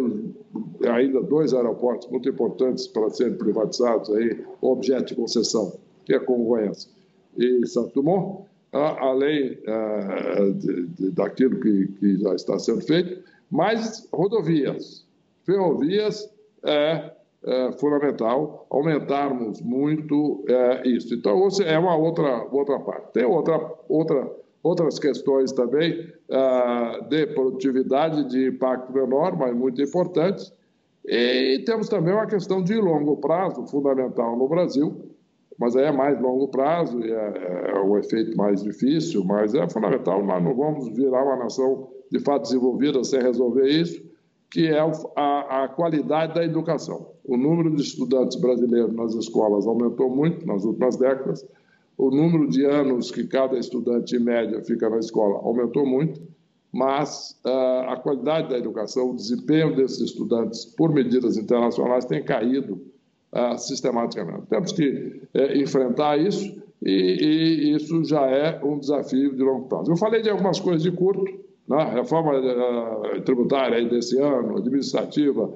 ainda 0.88 1.22
dois 1.22 1.54
aeroportos 1.54 2.10
muito 2.10 2.28
importantes 2.28 2.86
para 2.88 3.10
serem 3.10 3.36
privatizados, 3.36 4.10
aí, 4.12 4.46
objeto 4.62 5.08
de 5.08 5.16
concessão, 5.16 5.74
que 6.06 6.14
é 6.14 6.20
Congonhas 6.20 6.90
e 7.38 7.66
Santo 7.66 7.94
Dumont, 7.96 8.49
além 8.72 9.58
é, 9.66 11.12
daquilo 11.14 11.60
que, 11.60 12.18
já 12.18 12.36
está 12.36 12.60
sendo 12.60 12.82
feito, 12.82 13.24
mas 13.50 14.08
rodovias, 14.14 15.06
ferrovias 15.44 16.30
é, 16.64 17.12
é 17.44 17.72
fundamental 17.74 18.68
aumentarmos 18.70 19.62
muito 19.62 20.44
é, 20.48 20.88
isso. 20.88 21.14
Então, 21.16 21.48
é 21.66 21.80
uma 21.80 21.96
outra, 21.96 22.46
outra 22.52 22.80
parte. 22.80 23.14
Tem 23.14 23.26
outra, 23.26 23.58
outra 23.88 24.30
outras 24.62 25.00
questões 25.00 25.54
também 25.54 26.12
de 27.08 27.28
produtividade, 27.28 28.26
de 28.26 28.50
impacto 28.50 28.92
menor, 28.92 29.38
mas 29.38 29.56
muito 29.56 29.82
importantes. 29.82 30.54
E 31.06 31.64
temos 31.66 31.88
também 31.88 32.14
uma 32.14 32.28
questão 32.28 32.62
de 32.62 32.76
longo 32.76 33.18
prazo, 33.18 33.66
fundamental 33.68 34.36
no 34.36 34.48
Brasil, 34.48 35.09
mas 35.60 35.76
aí 35.76 35.84
é 35.84 35.92
mais 35.92 36.20
longo 36.22 36.48
prazo, 36.48 37.04
é, 37.04 37.72
é 37.76 37.80
um 37.82 37.98
efeito 37.98 38.36
mais 38.38 38.64
difícil, 38.64 39.26
mas 39.26 39.54
é 39.54 39.70
fundamental, 39.70 40.26
nós 40.26 40.42
não 40.42 40.56
vamos 40.56 40.96
virar 40.96 41.24
uma 41.24 41.36
nação 41.36 41.90
de 42.10 42.20
fato 42.22 42.44
desenvolvida 42.44 43.04
sem 43.04 43.22
resolver 43.22 43.68
isso, 43.68 44.02
que 44.50 44.68
é 44.68 44.80
a, 44.80 45.64
a 45.64 45.68
qualidade 45.68 46.34
da 46.34 46.44
educação. 46.44 47.12
O 47.26 47.38
número 47.38 47.76
de 47.76 47.84
estudantes 47.84 48.40
brasileiros 48.40 48.96
nas 48.96 49.14
escolas 49.14 49.68
aumentou 49.68 50.10
muito 50.10 50.48
nas 50.48 50.64
últimas 50.64 50.96
décadas, 50.96 51.46
o 51.98 52.10
número 52.10 52.48
de 52.48 52.64
anos 52.66 53.12
que 53.12 53.28
cada 53.28 53.60
estudante 53.60 54.16
em 54.16 54.20
média 54.20 54.64
fica 54.64 54.90
na 54.90 55.00
escola 55.00 55.40
aumentou 55.44 55.86
muito, 55.86 56.22
mas 56.72 57.38
uh, 57.46 57.90
a 57.90 57.98
qualidade 57.98 58.50
da 58.50 58.58
educação, 58.58 59.12
o 59.12 59.16
desempenho 59.16 59.76
desses 59.76 60.00
estudantes 60.00 60.64
por 60.64 60.94
medidas 60.94 61.36
internacionais 61.36 62.06
tem 62.06 62.24
caído 62.24 62.82
sistematicamente. 63.58 64.48
Temos 64.50 64.72
que 64.72 65.22
uh, 65.36 65.58
enfrentar 65.58 66.18
isso 66.18 66.62
e, 66.82 66.92
e, 66.92 67.76
isso 67.76 68.04
já 68.06 68.26
é 68.26 68.60
um 68.64 68.80
desafio 68.80 69.36
de 69.36 69.44
longo 69.44 69.68
prazo. 69.68 69.92
Eu 69.92 69.98
falei 69.98 70.22
de 70.22 70.30
algumas 70.30 70.60
coisas 70.60 70.82
de 70.82 70.92
curto, 70.92 71.26
né? 71.68 71.84
reforma 71.94 72.34
uh, 72.40 73.22
tributária 73.22 73.84
desse 73.88 74.20
ano, 74.20 74.58
administrativa 74.58 75.54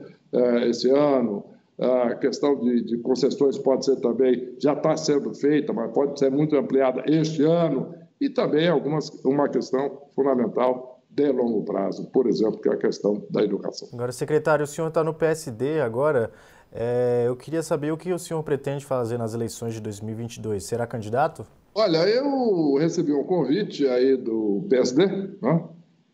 esse 0.68 0.90
ano, 0.90 1.46
a 1.80 2.16
questão 2.16 2.60
de, 2.60 2.82
de, 2.84 2.98
concessões 3.00 3.58
pode 3.58 3.86
ser 3.86 3.98
também, 3.98 4.56
já 4.60 4.74
está 4.74 4.96
sendo 4.98 5.34
feita, 5.34 5.74
mas 5.74 5.92
pode 5.92 6.18
ser 6.20 6.32
muito 6.32 6.56
ampliada 6.56 7.04
este 7.08 7.44
ano, 7.44 7.94
e 8.20 8.30
também 8.30 8.68
algumas, 8.68 9.10
uma 9.24 9.50
questão 9.50 10.02
fundamental 10.16 11.02
de 11.10 11.32
longo 11.32 11.64
prazo, 11.64 12.10
por 12.12 12.28
exemplo, 12.28 12.60
que 12.60 12.70
é 12.70 12.74
a 12.74 12.78
questão 12.78 13.24
da 13.30 13.44
educação. 13.44 13.88
Agora, 13.94 14.12
secretário, 14.12 14.64
o 14.64 14.68
senhor 14.68 14.88
está 14.88 15.04
no 15.04 15.14
PSD 15.14 15.82
agora. 15.82 16.32
É, 16.76 17.26
eu 17.28 17.36
queria 17.36 17.62
saber 17.62 17.92
o 17.92 17.98
que 17.98 18.12
o 18.12 18.18
senhor 18.18 18.42
pretende 18.42 18.84
fazer 18.84 19.20
nas 19.20 19.36
eleições 19.36 19.76
de 19.76 19.82
2022. 19.82 20.64
Será 20.64 20.88
candidato? 20.88 21.46
Olha, 21.76 22.08
eu 22.08 22.76
recebi 22.78 23.14
um 23.14 23.24
convite 23.24 23.88
aí 23.88 24.18
do 24.18 24.66
PSD, 24.70 25.06
né? 25.42 25.64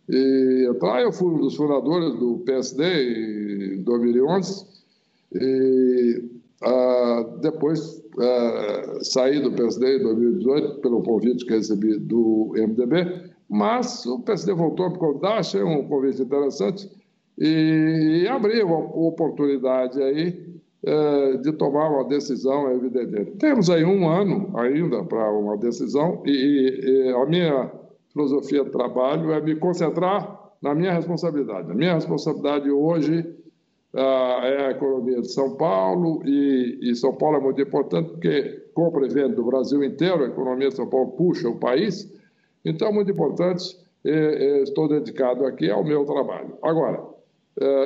E, 0.09 0.67
então, 0.69 0.97
eu 0.99 1.11
fui 1.13 1.33
um 1.33 1.39
dos 1.39 1.55
fundadores 1.55 2.17
do 2.19 2.39
PSD 2.45 3.75
em 3.75 3.83
2011 3.83 4.65
e 5.33 6.23
ah, 6.63 7.25
depois 7.41 8.03
ah, 8.19 8.99
saí 9.01 9.39
do 9.39 9.51
PSD 9.51 9.97
em 9.97 10.03
2018 10.03 10.81
pelo 10.81 11.03
convite 11.03 11.45
que 11.45 11.53
recebi 11.53 11.97
do 11.99 12.51
MDB, 12.55 13.29
mas 13.47 14.05
o 14.05 14.19
PSD 14.19 14.53
voltou 14.53 14.87
a 14.87 14.89
me 14.89 14.97
convidar, 14.97 15.37
achei 15.37 15.61
um 15.61 15.87
convite 15.87 16.21
interessante 16.21 16.89
e, 17.37 18.23
e 18.23 18.27
abri 18.27 18.63
uma 18.63 18.79
oportunidade 18.79 20.01
aí 20.01 20.48
de 21.41 21.51
tomar 21.53 21.89
uma 21.89 22.05
decisão, 22.05 22.71
evidentemente. 22.71 23.31
Temos 23.31 23.69
aí 23.69 23.83
um 23.83 24.07
ano 24.07 24.57
ainda 24.57 25.03
para 25.03 25.31
uma 25.31 25.57
decisão 25.57 26.23
e, 26.25 26.31
e 26.31 27.09
a 27.09 27.25
minha 27.25 27.71
filosofia 28.13 28.63
de 28.63 28.71
trabalho 28.71 29.31
é 29.31 29.41
me 29.41 29.55
concentrar 29.55 30.39
na 30.61 30.73
minha 30.73 30.93
responsabilidade. 30.93 31.71
A 31.71 31.75
minha 31.75 31.93
responsabilidade 31.93 32.69
hoje 32.69 33.25
ah, 33.95 34.41
é 34.43 34.67
a 34.67 34.71
economia 34.71 35.21
de 35.21 35.31
São 35.31 35.55
Paulo, 35.55 36.21
e, 36.25 36.77
e, 36.81 36.95
São 36.95 37.15
Paulo 37.15 37.37
é 37.37 37.39
muito 37.39 37.61
importante 37.61 38.11
porque 38.11 38.65
compra 38.73 39.05
e 39.05 39.09
vende 39.09 39.35
do 39.35 39.45
Brasil 39.45 39.83
inteiro, 39.83 40.23
a 40.23 40.27
economia 40.27 40.69
de 40.69 40.75
São 40.75 40.87
Paulo 40.87 41.11
puxa 41.11 41.49
o 41.49 41.59
país, 41.59 42.11
então 42.63 42.89
é 42.89 42.91
muito 42.91 43.11
importante, 43.11 43.77
e 44.05 44.61
estou 44.63 44.87
dedicado 44.87 45.45
aqui 45.45 45.69
ao 45.69 45.83
meu 45.83 46.05
trabalho. 46.05 46.57
Agora, 46.61 47.03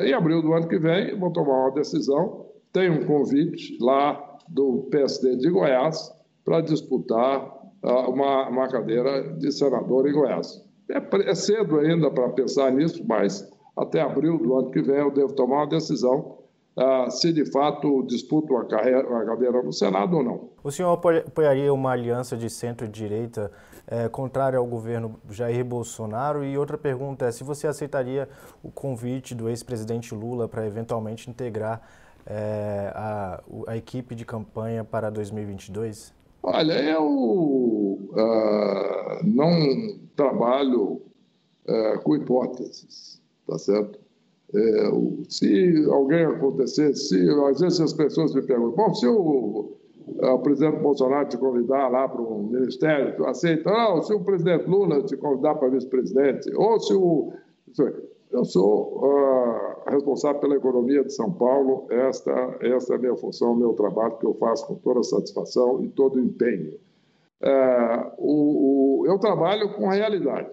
em 0.04 0.14
abril 0.14 0.42
do 0.42 0.54
ano 0.54 0.68
que 0.68 0.78
vem, 0.78 1.18
vou 1.18 1.32
tomar 1.32 1.68
uma 1.68 1.72
decisão, 1.72 2.43
tem 2.74 2.90
um 2.90 3.06
convite 3.06 3.78
lá 3.80 4.22
do 4.50 4.88
PSD 4.92 5.38
de 5.38 5.50
Goiás 5.50 6.12
para 6.44 6.60
disputar 6.60 7.54
ah, 7.84 8.10
uma, 8.10 8.50
uma 8.50 8.68
cadeira 8.68 9.34
de 9.38 9.52
senador 9.52 10.10
em 10.10 10.14
Goiás. 10.14 10.62
É, 10.90 11.30
é 11.30 11.36
cedo 11.36 11.80
ainda 11.80 12.12
para 12.12 12.30
pensar 12.30 12.72
nisso, 12.72 13.06
mas 13.08 13.50
até 13.78 14.02
abril 14.02 14.38
do 14.38 14.58
ano 14.58 14.72
que 14.72 14.82
vem 14.82 14.98
eu 14.98 15.12
devo 15.12 15.34
tomar 15.34 15.58
uma 15.58 15.68
decisão 15.68 16.40
uh, 16.78 17.10
se 17.10 17.32
de 17.32 17.50
fato 17.52 18.04
disputo 18.04 18.58
a, 18.58 18.66
carreira, 18.66 19.04
cadeira 19.26 19.62
no 19.62 19.72
Senado 19.72 20.18
ou 20.18 20.24
não. 20.24 20.50
O 20.64 20.72
senhor 20.72 20.94
apoiaria 20.94 21.74
uma 21.74 21.92
aliança 21.92 22.36
de 22.36 22.50
centro-direita 22.50 23.52
é, 23.88 24.08
contrária 24.08 24.58
ao 24.58 24.66
governo 24.66 25.20
Jair 25.30 25.64
Bolsonaro? 25.64 26.44
E 26.44 26.58
outra 26.58 26.78
pergunta 26.78 27.26
é 27.26 27.32
se 27.32 27.44
você 27.44 27.68
aceitaria 27.68 28.30
o 28.62 28.72
convite 28.72 29.36
do 29.36 29.50
ex-presidente 29.50 30.14
Lula 30.14 30.48
para 30.48 30.66
eventualmente 30.66 31.30
integrar 31.30 31.82
é, 32.26 32.92
a, 32.96 33.44
a, 33.68 33.78
equipe 33.78 34.16
de 34.16 34.26
campanha 34.26 34.84
para 34.84 35.10
2022? 35.10 36.14
Olha, 36.42 36.74
eu 36.74 37.04
uh, 37.06 38.06
não 39.24 39.98
trabalho 40.16 41.02
uh, 41.68 42.00
com 42.04 42.16
hipóteses 42.16 43.14
tá 43.48 43.58
certo? 43.58 44.00
É, 44.54 44.92
se 45.30 45.86
alguém 45.90 46.26
acontecer, 46.26 46.94
se, 46.96 47.30
às 47.50 47.60
vezes 47.60 47.80
as 47.80 47.94
pessoas 47.94 48.34
me 48.36 48.42
perguntam, 48.44 48.86
bom, 48.86 48.94
se 48.94 49.08
o, 49.08 49.76
o 50.06 50.40
presidente 50.40 50.80
Bolsonaro 50.80 51.28
te 51.28 51.38
convidar 51.38 51.88
lá 51.88 52.08
para 52.08 52.22
um 52.22 52.44
ministério, 52.44 53.16
tu 53.16 53.26
aceita? 53.26 53.72
Não, 53.72 54.02
se 54.04 54.14
o 54.14 54.20
presidente 54.20 54.68
Lula 54.68 55.02
te 55.04 55.18
convidar 55.18 55.56
para 55.56 55.70
vice-presidente, 55.70 56.54
ou 56.56 56.80
se 56.80 56.94
o... 56.94 57.34
Eu 58.34 58.44
sou 58.46 58.98
uh, 59.06 59.90
responsável 59.92 60.42
pela 60.42 60.56
economia 60.56 61.04
de 61.04 61.14
São 61.14 61.32
Paulo, 61.32 61.86
esta, 61.92 62.32
esta 62.62 62.94
é 62.94 62.96
a 62.98 63.00
minha 63.00 63.16
função, 63.16 63.56
meu 63.56 63.74
trabalho, 63.74 64.18
que 64.18 64.26
eu 64.26 64.34
faço 64.34 64.66
com 64.66 64.74
toda 64.76 65.04
satisfação 65.04 65.84
e 65.84 65.90
todo 65.90 66.20
empenho. 66.20 66.80
Uh, 67.44 68.12
o, 68.18 69.02
o, 69.02 69.08
eu 69.08 69.20
trabalho 69.20 69.76
com 69.76 69.88
a 69.88 69.94
realidade. 69.94 70.50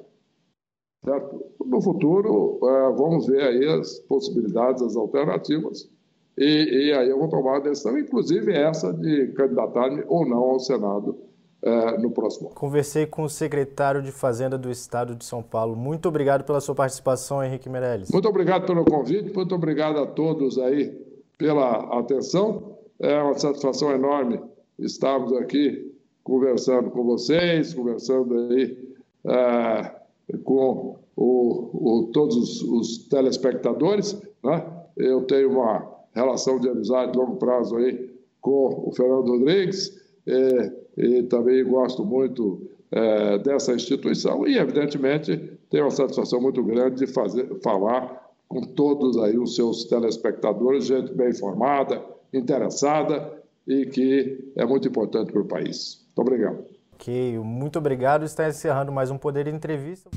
Certo? 1.02 1.46
No 1.64 1.80
futuro, 1.80 2.58
é, 2.62 2.92
vamos 2.92 3.26
ver 3.26 3.42
aí 3.42 3.66
as 3.66 3.98
possibilidades, 4.00 4.82
as 4.82 4.94
alternativas, 4.94 5.90
e, 6.36 6.88
e 6.88 6.92
aí 6.92 7.08
eu 7.08 7.18
vou 7.18 7.28
tomar 7.30 7.56
a 7.56 7.60
decisão, 7.60 7.98
inclusive 7.98 8.52
essa 8.52 8.92
de 8.92 9.28
candidatar-me 9.28 10.04
ou 10.06 10.28
não 10.28 10.42
ao 10.42 10.60
Senado 10.60 11.29
é, 11.62 11.98
no 11.98 12.10
próximo 12.10 12.48
ano. 12.48 12.54
Conversei 12.54 13.06
com 13.06 13.22
o 13.22 13.28
secretário 13.28 14.02
de 14.02 14.12
Fazenda 14.12 14.56
do 14.56 14.70
Estado 14.70 15.14
de 15.14 15.24
São 15.24 15.42
Paulo. 15.42 15.76
Muito 15.76 16.08
obrigado 16.08 16.44
pela 16.44 16.60
sua 16.60 16.74
participação, 16.74 17.42
Henrique 17.42 17.68
Meirelles. 17.68 18.10
Muito 18.10 18.28
obrigado 18.28 18.66
pelo 18.66 18.84
convite, 18.84 19.34
muito 19.34 19.54
obrigado 19.54 19.98
a 19.98 20.06
todos 20.06 20.58
aí 20.58 20.96
pela 21.38 21.98
atenção. 21.98 22.76
É 22.98 23.20
uma 23.22 23.38
satisfação 23.38 23.92
enorme 23.92 24.40
estarmos 24.78 25.32
aqui 25.34 25.94
conversando 26.22 26.90
com 26.90 27.04
vocês, 27.04 27.74
conversando 27.74 28.34
aí. 28.34 28.90
É, 29.24 30.00
com 30.44 30.96
o, 31.16 32.02
o, 32.06 32.10
todos 32.12 32.36
os, 32.36 32.62
os 32.62 32.98
telespectadores. 33.08 34.20
Né? 34.42 34.64
Eu 34.96 35.22
tenho 35.22 35.50
uma 35.50 35.88
relação 36.12 36.58
de 36.58 36.68
amizade 36.68 37.12
de 37.12 37.18
longo 37.18 37.36
prazo 37.36 37.76
aí 37.76 38.10
com 38.40 38.88
o 38.88 38.92
Fernando 38.94 39.28
Rodrigues 39.28 39.98
e, 40.26 40.72
e 40.96 41.22
também 41.24 41.64
gosto 41.64 42.04
muito 42.04 42.62
é, 42.90 43.38
dessa 43.38 43.72
instituição 43.72 44.46
e, 44.46 44.58
evidentemente, 44.58 45.36
tenho 45.70 45.84
uma 45.84 45.90
satisfação 45.90 46.40
muito 46.40 46.62
grande 46.62 47.06
de 47.06 47.12
fazer, 47.12 47.48
falar 47.62 48.28
com 48.48 48.62
todos 48.62 49.16
aí 49.18 49.38
os 49.38 49.54
seus 49.54 49.84
telespectadores, 49.84 50.86
gente 50.86 51.12
bem 51.14 51.30
informada, 51.30 52.02
interessada 52.34 53.40
e 53.66 53.86
que 53.86 54.52
é 54.56 54.66
muito 54.66 54.88
importante 54.88 55.32
para 55.32 55.40
o 55.40 55.44
país. 55.44 56.04
Muito 56.06 56.28
obrigado. 56.28 56.64
Ok, 56.94 57.38
muito 57.38 57.78
obrigado. 57.78 58.24
Está 58.24 58.48
encerrando 58.48 58.90
mais 58.90 59.10
um 59.10 59.16
Poder 59.16 59.46
Entrevista. 59.46 60.10